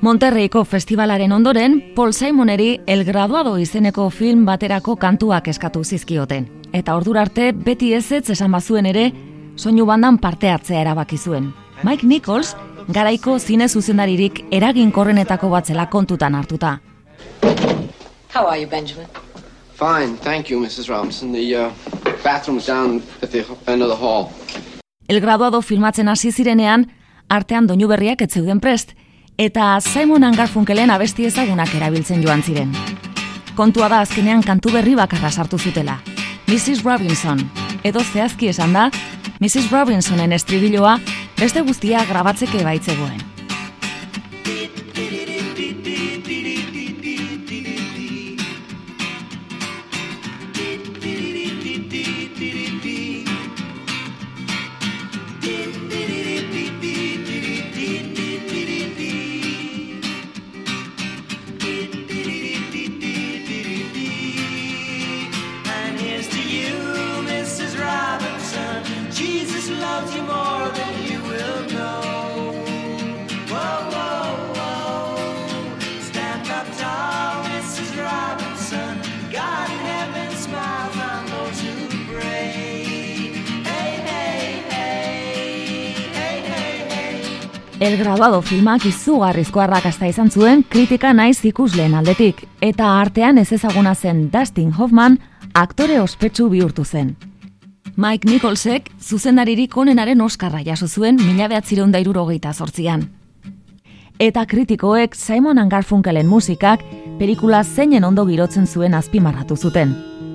Monterreiko 0.00 0.64
festivalaren 0.64 1.32
ondoren, 1.32 1.92
Paul 1.94 2.12
Simoneri 2.12 2.80
El 2.86 3.04
Graduado 3.04 3.56
izeneko 3.58 4.10
film 4.10 4.44
baterako 4.44 4.96
kantuak 4.96 5.46
eskatu 5.48 5.84
zizkioten. 5.84 6.48
Eta 6.72 6.96
ordura 6.96 7.22
arte 7.22 7.52
beti 7.52 7.92
ezetz 7.94 8.30
esan 8.30 8.50
bazuen 8.52 8.86
ere, 8.86 9.12
soinu 9.56 9.86
bandan 9.86 10.18
parte 10.18 10.50
hartzea 10.50 10.80
erabaki 10.80 11.18
zuen. 11.18 11.52
Mike 11.84 12.06
Nichols, 12.06 12.56
garaiko 12.88 13.38
zine 13.38 13.68
zuzendaririk 13.68 14.44
eraginkorrenetako 14.50 15.50
batzela 15.54 15.86
kontutan 15.86 16.34
hartuta. 16.34 16.80
How 18.36 18.48
are 18.48 18.60
you, 18.60 18.68
Benjamin? 18.68 19.06
Fine, 19.74 20.18
thank 20.18 20.50
you, 20.50 20.60
Mrs. 20.60 20.90
Robinson. 20.90 21.32
The 21.32 21.56
uh, 21.56 21.70
bathroom's 22.22 22.66
down 22.66 23.02
at 23.22 23.30
the 23.30 23.46
end 23.66 23.82
of 23.82 23.88
the 23.88 23.96
hall. 23.96 24.28
El 25.08 25.20
Graduado 25.20 25.62
filmatzen 25.62 26.08
hasi 26.08 26.32
zirenean, 26.32 26.92
artean 27.28 27.66
doinu 27.66 27.88
berriak 27.88 28.20
ez 28.20 28.34
zeuden 28.34 28.60
prest, 28.60 28.92
eta 29.38 29.80
Simon 29.80 30.24
and 30.24 30.36
Garfunkelen 30.36 30.90
abesti 30.90 31.24
ezagunak 31.24 31.72
erabiltzen 31.78 32.20
joan 32.22 32.42
ziren. 32.42 32.74
Kontua 33.56 33.88
da 33.88 34.00
azkenean 34.04 34.42
kantu 34.42 34.74
berri 34.74 34.94
bakarra 34.94 35.30
sartu 35.30 35.58
zutela. 35.58 35.96
Mrs. 36.46 36.84
Robinson, 36.84 37.40
edo 37.84 38.04
zehazki 38.04 38.52
esan 38.52 38.76
da, 38.76 38.90
Mrs. 39.40 39.70
Robinsonen 39.70 40.36
estribiloa 40.36 40.98
beste 41.40 41.64
guztia 41.64 42.04
grabatzeke 42.04 42.64
baitzegoen. 42.64 43.35
El 87.78 87.98
Graduado 87.98 88.40
filmak 88.40 88.86
izugarrizko 88.88 89.60
arrakasta 89.60 90.08
izan 90.08 90.30
zuen 90.30 90.62
kritika 90.64 91.10
naiz 91.12 91.42
ikusleen 91.44 91.92
aldetik, 91.94 92.38
eta 92.64 92.86
artean 93.02 93.36
ez 93.36 93.50
ezaguna 93.52 93.92
zen 93.94 94.30
Dustin 94.32 94.70
Hoffman 94.72 95.18
aktore 95.52 95.98
ospetsu 96.00 96.48
bihurtu 96.48 96.84
zen. 96.84 97.16
Mike 97.96 98.30
Nicholsek 98.30 98.88
zuzendaririk 98.98 99.76
onenaren 99.76 100.24
oskarra 100.24 100.62
jaso 100.64 100.88
zuen 100.88 101.20
mila 101.20 101.50
behatzireun 101.52 101.92
dairurogeita 101.92 102.54
zortzian. 102.54 103.10
Eta 104.18 104.46
kritikoek 104.46 105.14
Simon 105.14 105.68
Garfunkelen 105.68 106.26
musikak 106.26 106.80
pelikula 107.18 107.62
zeinen 107.62 108.04
ondo 108.04 108.24
girotzen 108.24 108.66
zuen 108.66 108.94
azpimarratu 108.94 109.56
zuten. 109.56 109.92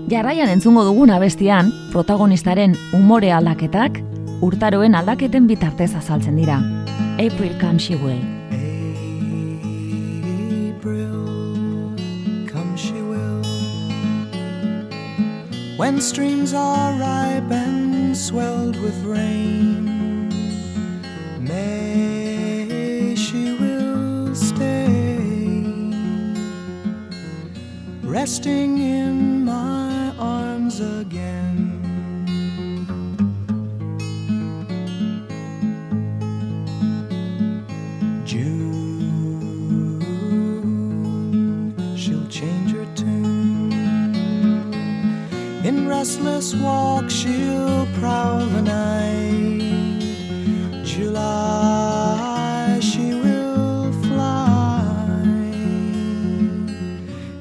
Jarraian 0.10 0.50
entzungo 0.50 0.84
duguna 0.86 1.18
bestian, 1.18 1.74
protagonistaren 1.92 2.78
umore 2.94 3.32
aldaketak, 3.34 3.98
urtaroen 4.42 4.96
aldaketen 4.98 5.48
bitartez 5.48 5.94
azaltzen 5.96 6.36
dira. 6.36 6.60
April 7.20 7.54
come 7.60 7.80
she 7.80 7.96
will. 7.96 8.22
come 12.48 12.76
she 12.76 13.02
will. 13.02 13.42
When 15.78 16.02
streams 16.02 16.54
are 16.54 16.94
ripe 17.00 17.52
and 17.52 18.16
swelled 18.18 18.78
with 18.82 19.04
rain, 19.04 20.30
May 21.39 23.16
she 23.16 23.54
will 23.60 24.36
stay, 24.36 25.18
resting 28.04 28.78
in 28.78 29.46
my 29.46 30.14
arms 30.18 30.80
again. 30.80 31.41
Restless 46.02 46.56
walk, 46.56 47.12
she'll 47.12 47.86
night. 48.64 49.62
July, 50.84 52.80
she 52.82 53.14
will 53.14 53.91
fly 54.08 55.22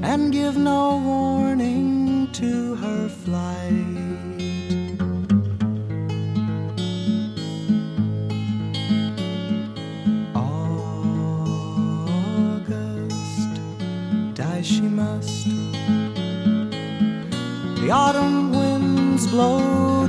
and 0.02 0.30
give 0.30 0.58
no 0.58 1.00
warning 1.02 1.29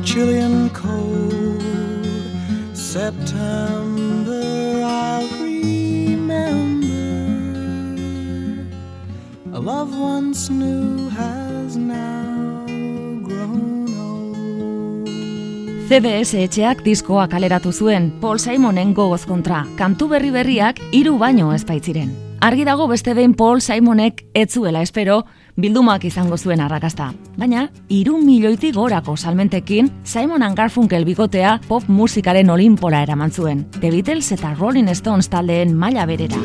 chilly 0.03 0.39
and 0.39 0.71
cold. 0.73 1.61
September, 2.73 4.43
I'll 4.83 5.27
remember. 5.39 6.87
A 9.53 9.59
love 9.59 9.97
once 9.97 10.49
new 10.49 11.09
has 11.09 11.77
now. 11.77 12.11
CBS 15.91 16.37
etxeak 16.39 16.85
diskoa 16.85 17.25
kaleratu 17.27 17.73
zuen 17.75 18.13
Paul 18.21 18.39
Simonen 18.39 18.93
gogoz 18.95 19.25
kontra, 19.27 19.65
kantu 19.75 20.07
berri 20.13 20.31
berriak 20.31 20.79
hiru 20.95 21.17
baino 21.19 21.51
ez 21.51 21.65
baitziren. 21.67 22.30
Argi 22.41 22.63
dago 22.65 22.87
beste 22.89 23.13
behin 23.13 23.35
Paul 23.37 23.59
Simonek 23.61 24.23
ez 24.33 24.47
zuela 24.49 24.81
espero 24.81 25.19
bildumak 25.61 26.07
izango 26.09 26.39
zuen 26.41 26.63
arrakasta. 26.65 27.11
Baina, 27.37 27.67
hiru 27.87 28.15
milioitik 28.17 28.73
gorako 28.73 29.13
salmentekin 29.15 29.91
Simon 30.03 30.41
Garfunkel 30.57 31.05
bikotea 31.05 31.59
pop 31.67 31.85
musikaren 31.87 32.49
olimpora 32.49 33.03
eraman 33.05 33.29
zuen. 33.29 33.67
The 33.79 33.91
Beatles 33.91 34.31
eta 34.31 34.55
Rolling 34.57 34.89
Stones 34.89 35.29
taldeen 35.29 35.77
maila 35.77 36.07
berera. 36.09 36.41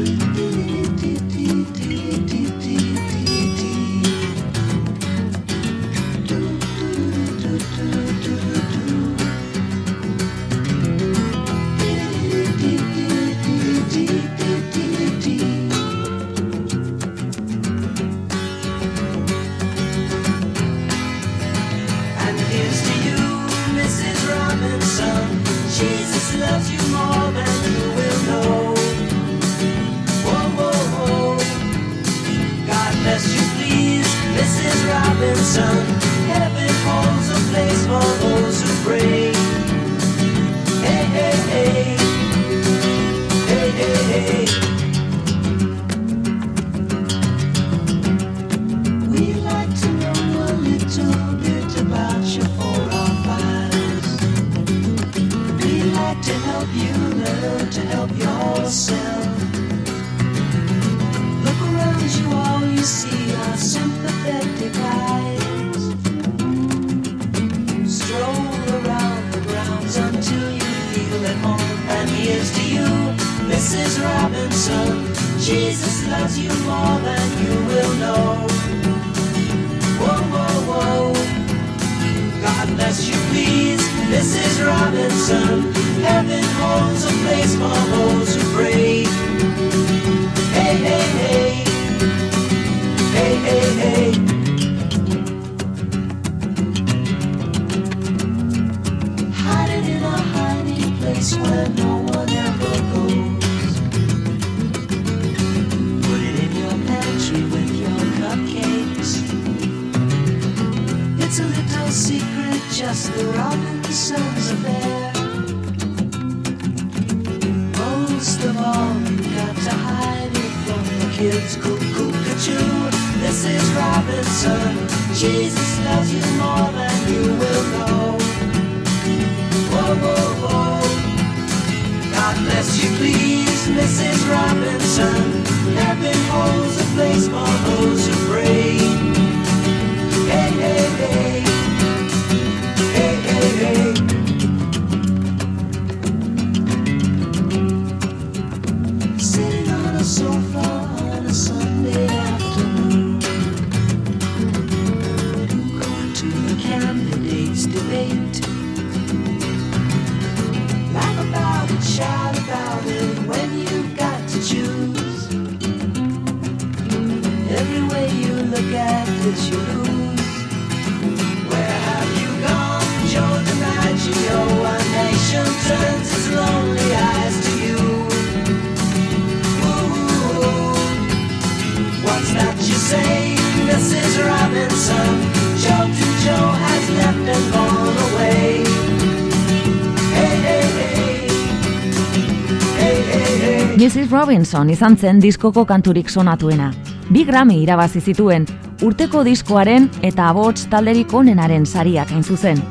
Mrs. 193.77 194.11
Robinson 194.11 194.71
izan 194.73 194.95
zen 194.97 195.19
diskoko 195.21 195.67
kanturik 195.69 196.09
sonatuena. 196.09 196.71
Bi 197.13 197.27
Grammy 197.29 197.59
irabazi 197.61 198.01
zituen, 198.01 198.47
urteko 198.81 199.21
diskoaren 199.21 199.91
eta 200.01 200.31
abots 200.31 200.63
talderik 200.73 201.11
onenaren 201.13 201.67
sariak 201.67 202.09
hain 202.09 202.23
zuzen. 202.25 202.63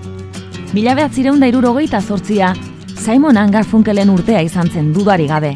Mila 0.74 0.96
behatzireun 0.98 1.38
da 1.40 1.46
irurogeita 1.52 2.00
zortzia, 2.02 2.56
Simon 2.98 3.38
Garfunkelen 3.52 4.10
urtea 4.10 4.42
izan 4.42 4.72
zen 4.72 4.94
dudari 4.94 5.28
gabe. 5.28 5.52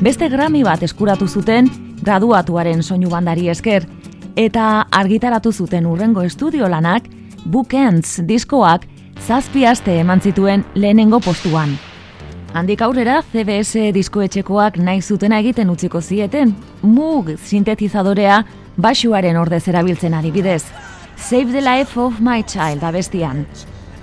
Beste 0.00 0.28
Grammy 0.28 0.64
bat 0.64 0.82
eskuratu 0.82 1.28
zuten, 1.28 1.70
graduatuaren 2.02 2.82
soinu 2.82 3.10
bandari 3.10 3.46
esker, 3.48 3.86
eta 4.34 4.88
argitaratu 4.90 5.52
zuten 5.52 5.86
urrengo 5.86 6.22
estudio 6.22 6.68
lanak, 6.68 7.06
Bookends 7.46 8.26
diskoak 8.26 8.88
zazpi 9.20 9.64
aste 9.66 10.00
eman 10.00 10.20
zituen 10.20 10.64
lehenengo 10.74 11.20
postuan. 11.20 11.78
Handik 12.52 12.80
aurrera, 12.82 13.20
CBS 13.30 13.92
diskoetxekoak 13.94 14.80
nahi 14.82 15.00
zutena 15.00 15.38
egiten 15.38 15.70
utziko 15.70 16.00
zieten, 16.02 16.56
Moog 16.82 17.30
sintetizadorea 17.38 18.40
basuaren 18.76 19.38
ordez 19.38 19.62
erabiltzen 19.70 20.16
adibidez. 20.18 20.64
Save 21.16 21.52
the 21.52 21.62
life 21.62 22.00
of 22.00 22.18
my 22.20 22.42
child 22.42 22.82
abestian. 22.82 23.44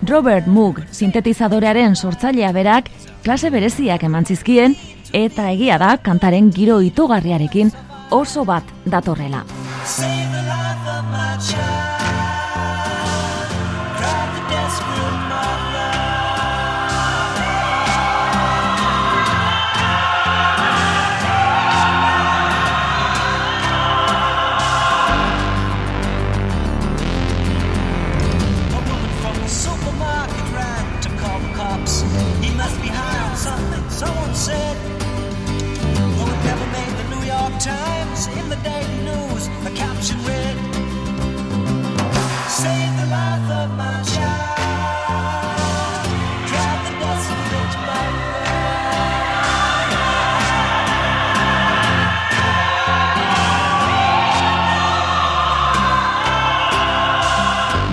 Robert 0.08 0.48
Moog 0.48 0.80
sintetizadorearen 0.92 1.96
sortzailea 1.96 2.54
berak 2.56 2.92
klase 3.26 3.52
bereziak 3.52 4.08
eman 4.08 4.26
zizkien 4.26 4.78
eta 5.12 5.52
egia 5.52 5.80
da 5.82 5.98
kantaren 5.98 6.52
giro 6.56 6.80
itogarriarekin 6.80 7.74
oso 8.12 8.46
bat 8.46 8.64
datorrela. 8.86 9.44
Save 9.84 10.32
the 10.32 10.44
life 10.48 10.94
of 10.96 11.04
my 11.12 11.36
child. 11.42 12.07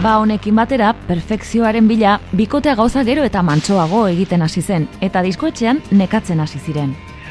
Ba 0.04 0.18
honekin 0.20 0.52
batera, 0.52 0.90
perfekzioaren 1.08 1.86
bila, 1.88 2.18
bikotea 2.36 2.74
gauza 2.76 3.00
gero 3.08 3.22
eta 3.24 3.40
mantsoago 3.40 4.02
egiten 4.10 4.42
hasi 4.44 4.60
zen, 4.60 4.82
eta 5.00 5.22
diskoetxean 5.24 5.78
nekatzen 5.96 6.42
hasi 6.44 6.58
ziren. 6.60 6.90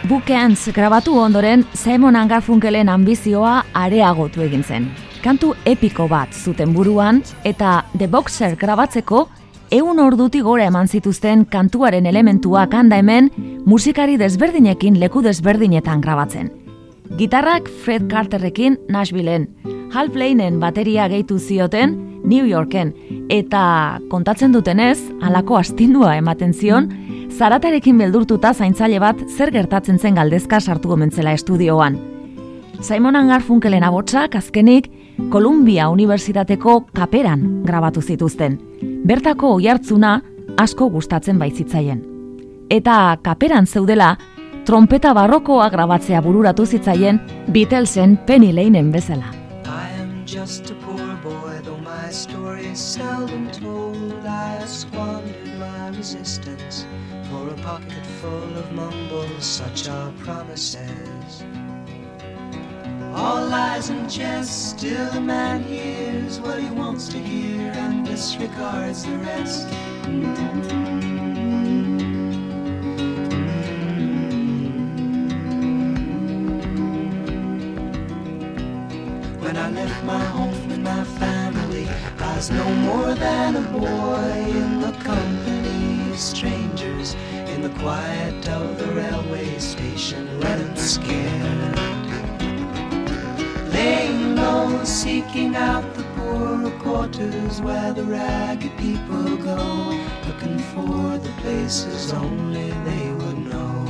Bookends 0.09 0.71
grabatu 0.73 1.13
ondoren, 1.21 1.67
Simon 1.77 2.15
Garfunkelen 2.27 2.89
ambizioa 2.89 3.59
areagotu 3.77 4.41
egin 4.41 4.63
zen. 4.63 4.87
Kantu 5.21 5.53
epiko 5.69 6.07
bat 6.09 6.33
zuten 6.33 6.73
buruan, 6.73 7.21
eta 7.43 7.85
The 7.95 8.07
Boxer 8.07 8.55
grabatzeko, 8.57 9.27
eun 9.69 9.99
orduti 9.99 10.41
gora 10.41 10.65
eman 10.65 10.87
zituzten 10.87 11.45
kantuaren 11.45 12.07
elementuak 12.09 12.73
handa 12.73 12.97
hemen, 12.97 13.29
musikari 13.67 14.17
desberdinekin 14.17 14.97
leku 14.99 15.21
desberdinetan 15.21 16.01
grabatzen. 16.01 16.49
Gitarrak 17.19 17.69
Fred 17.69 18.09
Carterrekin 18.09 18.79
Nashvilleen, 18.89 19.47
Hal 19.93 20.09
Plainen 20.09 20.59
bateria 20.59 21.05
gehitu 21.07 21.37
zioten 21.37 22.12
New 22.23 22.45
Yorken, 22.47 22.93
eta 23.29 23.99
kontatzen 24.09 24.53
dutenez, 24.55 24.97
halako 25.21 25.57
astindua 25.59 26.15
ematen 26.17 26.53
zion, 26.53 26.89
zaratarekin 27.33 27.97
beldurtuta 27.97 28.53
zaintzaile 28.53 28.99
bat 29.03 29.19
zer 29.27 29.51
gertatzen 29.51 29.99
zen 29.99 30.15
galdezka 30.15 30.59
sartu 30.61 30.89
gomentzela 30.89 31.33
estudioan. 31.33 31.99
Simon 32.81 33.15
Garfunkelen 33.27 33.83
abotsak 33.83 34.35
azkenik 34.35 34.89
Columbia 35.29 35.89
Unibertsitateko 35.89 36.87
kaperan 36.93 37.63
grabatu 37.63 38.01
zituzten. 38.01 38.57
Bertako 39.05 39.53
oihartzuna 39.55 40.21
asko 40.57 40.89
gustatzen 40.89 41.39
baitzitzaien. 41.39 42.01
Eta 42.69 43.17
kaperan 43.23 43.67
zeudela, 43.67 44.17
trompeta 44.65 45.13
barrokoa 45.13 45.69
grabatzea 45.69 46.21
bururatu 46.21 46.65
zitzaien 46.65 47.21
Beatlesen 47.51 48.17
Penny 48.25 48.53
Laneen 48.53 48.91
bezala. 48.91 49.31
I 49.65 50.01
am 50.01 50.23
just 50.25 50.71
a 50.71 50.92
story 52.13 52.67
is 52.67 52.79
seldom 52.79 53.49
told. 53.51 54.25
I 54.25 54.59
have 54.59 54.69
squandered 54.69 55.57
my 55.57 55.89
resistance 55.89 56.85
for 57.29 57.49
a 57.49 57.55
pocket 57.55 58.05
full 58.21 58.57
of 58.57 58.71
mumbles, 58.71 59.43
such 59.43 59.89
are 59.89 60.11
promises. 60.19 61.43
All 63.15 63.47
lies 63.47 63.89
and 63.89 64.09
jest, 64.09 64.77
still 64.77 65.09
a 65.09 65.21
man 65.21 65.63
hears 65.63 66.39
what 66.39 66.59
he 66.59 66.69
wants 66.69 67.07
to 67.09 67.17
hear 67.17 67.71
and 67.71 68.05
disregards 68.05 69.05
the 69.05 69.17
rest. 69.17 69.67
When 79.41 79.57
I 79.57 79.69
left 79.71 80.03
my 80.03 80.23
home 80.25 80.71
and 80.71 80.83
my 80.83 81.03
family, 81.03 81.32
was 82.43 82.51
no 82.51 82.75
more 82.75 83.15
than 83.15 83.55
a 83.55 83.61
boy 83.71 84.43
in 84.49 84.81
the 84.81 84.91
company 85.03 86.11
of 86.11 86.19
strangers 86.19 87.15
in 87.47 87.61
the 87.61 87.69
quiet 87.79 88.49
of 88.49 88.77
the 88.77 88.87
railway 88.87 89.57
station, 89.59 90.27
running 90.41 90.75
scared. 90.75 91.79
Laying 93.71 94.35
low, 94.35 94.83
seeking 94.83 95.55
out 95.55 95.85
the 95.93 96.03
poorer 96.15 96.71
quarters 96.79 97.61
where 97.61 97.93
the 97.93 98.03
ragged 98.03 98.77
people 98.77 99.37
go, 99.37 99.97
looking 100.27 100.59
for 100.73 101.17
the 101.17 101.33
places 101.43 102.11
only 102.11 102.71
they 102.83 103.09
would 103.19 103.37
know. 103.51 103.85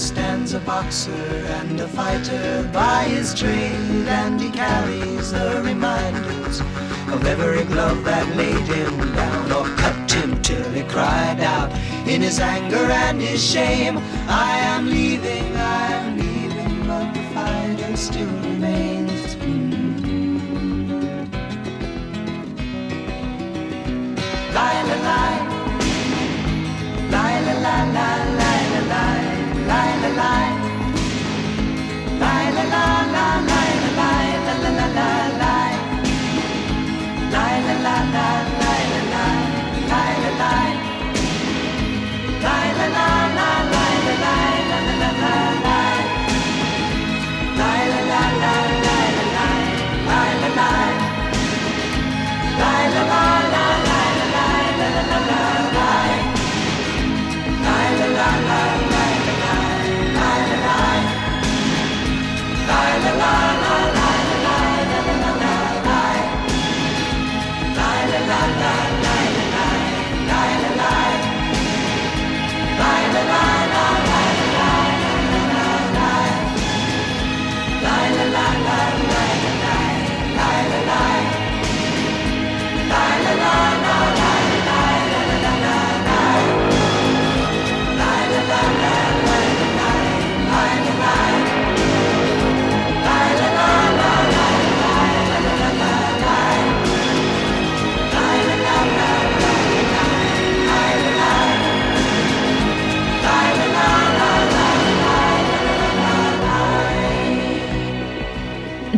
Stands 0.00 0.54
a 0.54 0.60
boxer 0.60 1.10
and 1.60 1.78
a 1.80 1.88
fighter. 1.88 2.68
By 2.72 3.04
his 3.04 3.34
trade, 3.34 4.08
and 4.08 4.40
he 4.40 4.50
carries 4.50 5.32
the 5.32 5.60
reminders 5.62 6.62
of 7.12 7.26
every 7.26 7.64
glove 7.64 8.04
that 8.04 8.26
laid 8.36 8.66
him 8.66 8.96
down 9.14 9.52
or 9.52 9.64
cut 9.76 10.10
him 10.12 10.40
till 10.42 10.70
he 10.70 10.82
cried 10.84 11.40
out 11.40 11.70
in 12.06 12.20
his 12.20 12.38
anger 12.38 12.86
and 13.06 13.20
his 13.20 13.42
shame. 13.42 13.98
I 14.28 14.58
am 14.58 14.86
leaving, 14.86 15.56
I 15.56 15.86
am 15.92 16.18
leaving, 16.18 16.86
but 16.86 17.12
the 17.14 17.22
fighter 17.34 17.96
still 17.96 18.34
remains. 18.48 19.36
Lie, 24.54 24.82
la, 24.88 24.96
lie. 25.08 25.40
Lie, 27.10 27.40
la, 27.46 27.54
la, 27.66 27.76
la, 27.96 28.08
la, 28.38 28.49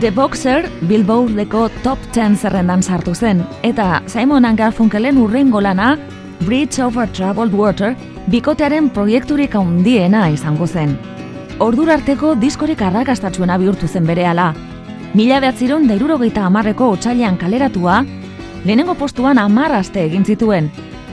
The 0.03 0.11
Boxer 0.11 0.66
Billboardeko 0.88 1.68
top 1.84 1.98
10 2.12 2.34
zerrendan 2.34 2.80
sartu 2.82 3.12
zen, 3.14 3.44
eta 3.62 4.00
Simon 4.11 4.42
Garfunkelen 4.57 5.16
urrengo 5.16 5.61
lana 5.61 5.96
Bridge 6.40 6.82
over 6.82 7.07
Troubled 7.12 7.55
Water 7.55 7.94
bikotearen 8.26 8.88
proiekturik 8.90 9.55
handiena 9.55 10.28
izango 10.28 10.66
zen. 10.66 10.98
Ordura 11.61 11.94
arteko 11.94 12.34
diskorik 12.34 12.82
arrakastatsuena 12.82 13.61
bihurtu 13.62 13.86
zen 13.86 14.05
berehala. 14.05 14.57
Mila 15.14 15.38
behatziron 15.38 15.86
da 15.86 15.94
irurogeita 15.94 16.48
amarreko 16.50 16.90
otxailean 16.96 17.38
kaleratua, 17.38 18.03
lehenengo 18.64 18.98
postuan 18.98 19.38
amar 19.38 19.70
aste 19.70 20.03
egin 20.03 20.24
zituen. 20.24 20.72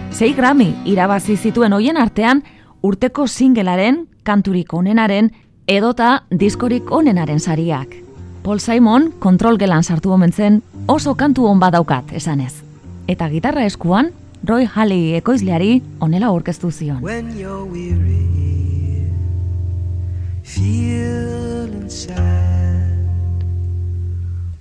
Sei 0.10 0.34
Grammy 0.34 0.74
irabazi 0.86 1.38
zituen 1.38 1.78
hoien 1.78 1.96
artean 1.96 2.42
urteko 2.82 3.28
singelaren, 3.28 4.08
kanturik 4.24 4.74
onenaren, 4.74 5.30
edota 5.68 6.24
diskorik 6.32 6.90
onenaren 6.90 7.40
sariak. 7.40 8.09
Paul 8.44 8.60
Simon 8.60 9.12
kontrol 9.20 9.58
gelan 9.60 9.84
sartu 9.84 10.14
omentzen 10.16 10.62
oso 10.88 11.16
kantu 11.16 11.46
hon 11.48 11.60
badaukat 11.60 12.14
esanez. 12.16 12.54
Eta 13.08 13.28
gitarra 13.30 13.66
eskuan, 13.68 14.14
Roy 14.48 14.66
Halley 14.66 15.16
ekoizleari 15.18 15.82
onela 16.00 16.32
aurkeztu 16.32 16.72
zion. 16.72 17.02
When 17.04 17.36
you're 17.38 17.66
weary, 17.68 19.12
feeling 20.44 21.90
sad, 21.90 23.44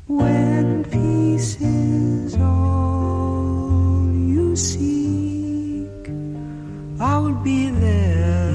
when 0.09 0.85
peace 0.91 1.57
is 1.61 2.35
all 2.35 4.11
you 4.13 4.57
seek, 4.57 6.11
I 6.99 7.19
will 7.19 7.39
be 7.45 7.71
there. 7.71 8.48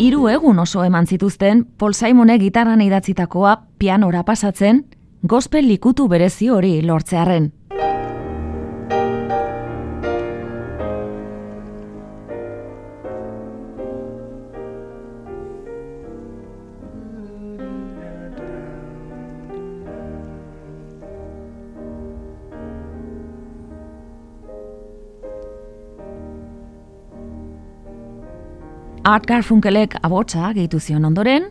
Hiru 0.00 0.28
egun 0.32 0.58
oso 0.58 0.82
eman 0.84 1.06
zituzten 1.06 1.64
Paul 1.78 1.94
Simonek 1.94 2.40
gitarran 2.40 2.80
idatzitakoa 2.80 3.54
pianora 3.78 4.24
pasatzen, 4.24 4.86
gospel 5.22 5.68
likutu 5.68 6.08
berezi 6.08 6.48
hori 6.48 6.80
lortzearren. 6.82 7.52
Art 29.10 29.24
Garfunkelek 29.26 29.96
abotsa 30.06 30.52
gehitu 30.54 30.78
zion 30.78 31.02
ondoren, 31.08 31.48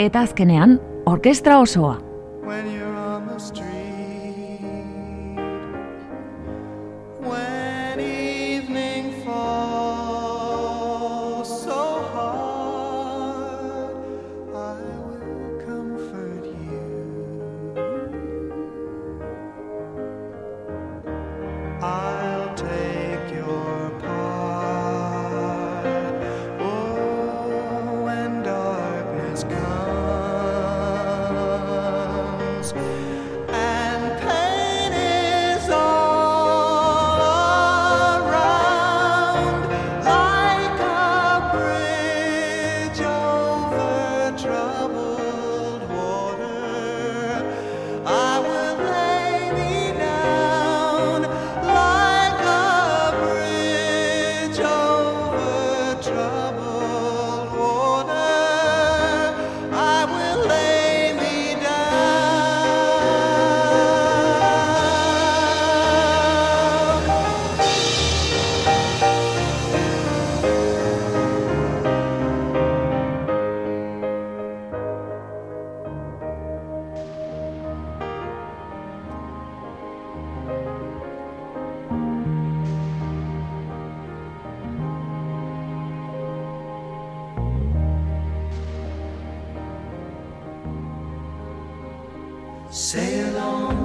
eta 0.00 0.24
azkenean 0.26 0.78
orkestra 1.06 1.60
osoa. 1.62 2.09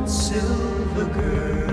Silver 0.07 1.05
girl. 1.05 1.64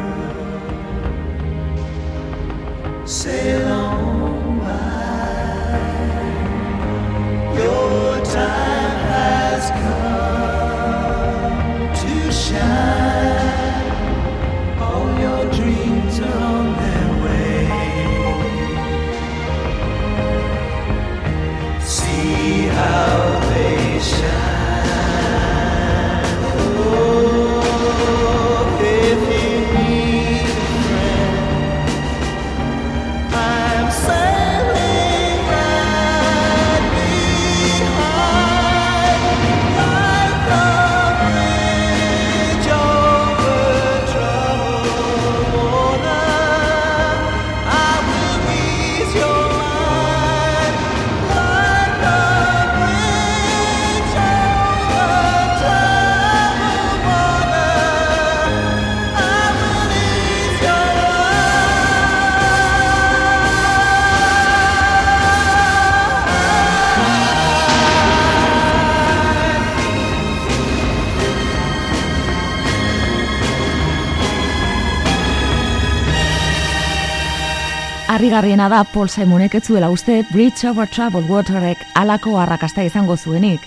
Arrigarriena 78.23 78.69
da 78.69 78.85
Paul 78.85 79.09
Simonek 79.09 79.57
ez 79.59 79.65
zuela 79.67 79.89
uste 79.91 80.21
Bridge 80.29 80.69
over 80.71 80.87
Troubled 80.87 81.27
Waterrek 81.27 81.81
alako 81.99 82.37
arrakasta 82.39 82.85
izango 82.87 83.17
zuenik. 83.17 83.65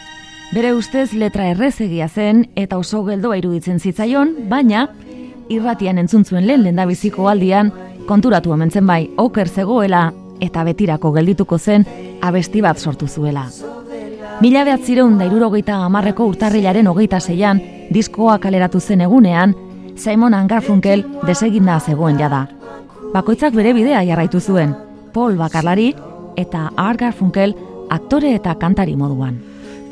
Bere 0.55 0.69
ustez 0.71 1.09
letra 1.11 1.49
errezegia 1.51 2.07
zen 2.07 2.45
eta 2.55 2.77
oso 2.79 3.01
geldoa 3.03 3.35
iruditzen 3.35 3.81
zitzaion, 3.83 4.31
baina 4.47 4.85
irratian 5.51 5.99
entzun 5.99 6.23
zuen 6.23 6.47
lehen 6.47 6.63
lendabiziko 6.63 7.27
aldian 7.27 7.73
konturatu 8.07 8.55
omentzen 8.55 8.87
bai 8.87 9.09
oker 9.17 9.51
zegoela 9.51 10.05
eta 10.39 10.63
betirako 10.63 11.11
geldituko 11.19 11.59
zen 11.59 11.83
abesti 12.21 12.63
bat 12.63 12.79
sortu 12.79 13.11
zuela. 13.11 13.49
Mila 14.39 14.63
behatzireun 14.63 15.19
da 15.19 15.27
irurogeita 15.27 15.83
amarreko 15.83 16.31
urtarrilaren 16.31 16.87
hogeita 16.87 17.19
zeian, 17.19 17.59
diskoa 17.91 18.39
kaleratu 18.39 18.79
zen 18.79 19.01
egunean, 19.01 19.53
Simon 19.97 20.47
Garfunkel 20.47 21.03
deseginda 21.27 21.81
zegoen 21.81 22.17
jada. 22.17 22.45
Bakoitzak 23.13 23.53
bere 23.55 23.73
bidea 23.73 24.03
jarraitu 24.07 24.39
zuen, 24.39 24.75
Paul 25.13 25.37
bakarlari 25.39 25.93
eta 26.37 26.69
Art 26.77 26.99
Garfunkel 26.99 27.55
aktore 27.89 28.33
eta 28.35 28.55
kantari 28.59 28.95
moduan. 28.95 29.37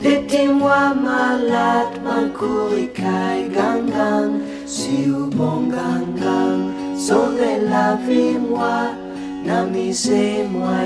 Laissez-moi 0.03 0.93
malade, 0.99 2.01
man 2.03 2.31
kurikai 2.35 3.47
gang 3.55 3.87
gang, 3.87 4.41
si 4.67 5.07
ou 5.07 5.29
bon 5.31 5.69
gang 5.71 6.11
gang, 6.19 6.73
sauvez 6.97 7.63
la 7.69 7.95
vie 8.03 8.35
moi, 8.37 8.91
n'amusez 9.45 10.43
moi 10.51 10.83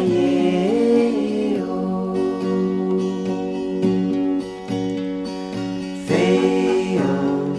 Feo, 6.06 7.08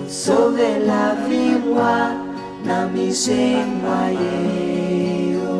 sauvez 0.07 0.79
la 0.87 1.16
vie 1.27 2.28
namising 2.69 3.81
maeo 3.85 5.57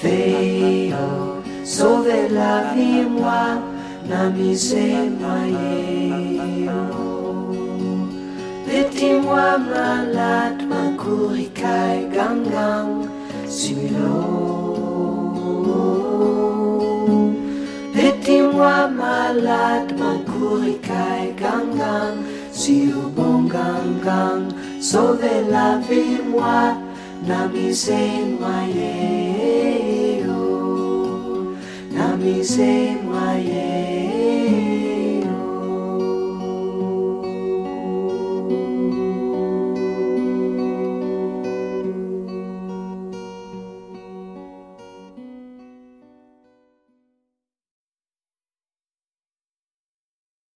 Feo 0.00 1.10
sove 1.74 2.20
la 2.36 2.74
vimwa 2.74 3.62
namising 4.10 5.14
maeo 5.22 6.82
Letimwa 8.66 9.46
gangan, 9.70 10.58
makurikai 10.70 12.10
gangang 12.10 13.06
silo 13.46 14.18
Letimwa 17.94 18.90
malat 18.90 19.86
makurikai 19.94 21.30
gangang 21.38 22.18
Silo 22.52 23.08
bongang 23.16 23.98
gang, 24.04 24.44
gangan 24.44 24.71
sobre 24.82 25.42
la 25.48 25.78
vimwa 25.78 26.76
me, 27.22 27.46
misenwa 27.52 28.62
yeyo 28.76 30.42
na 31.94 32.16
misenwa 32.16 33.32
yeyo 33.32 34.61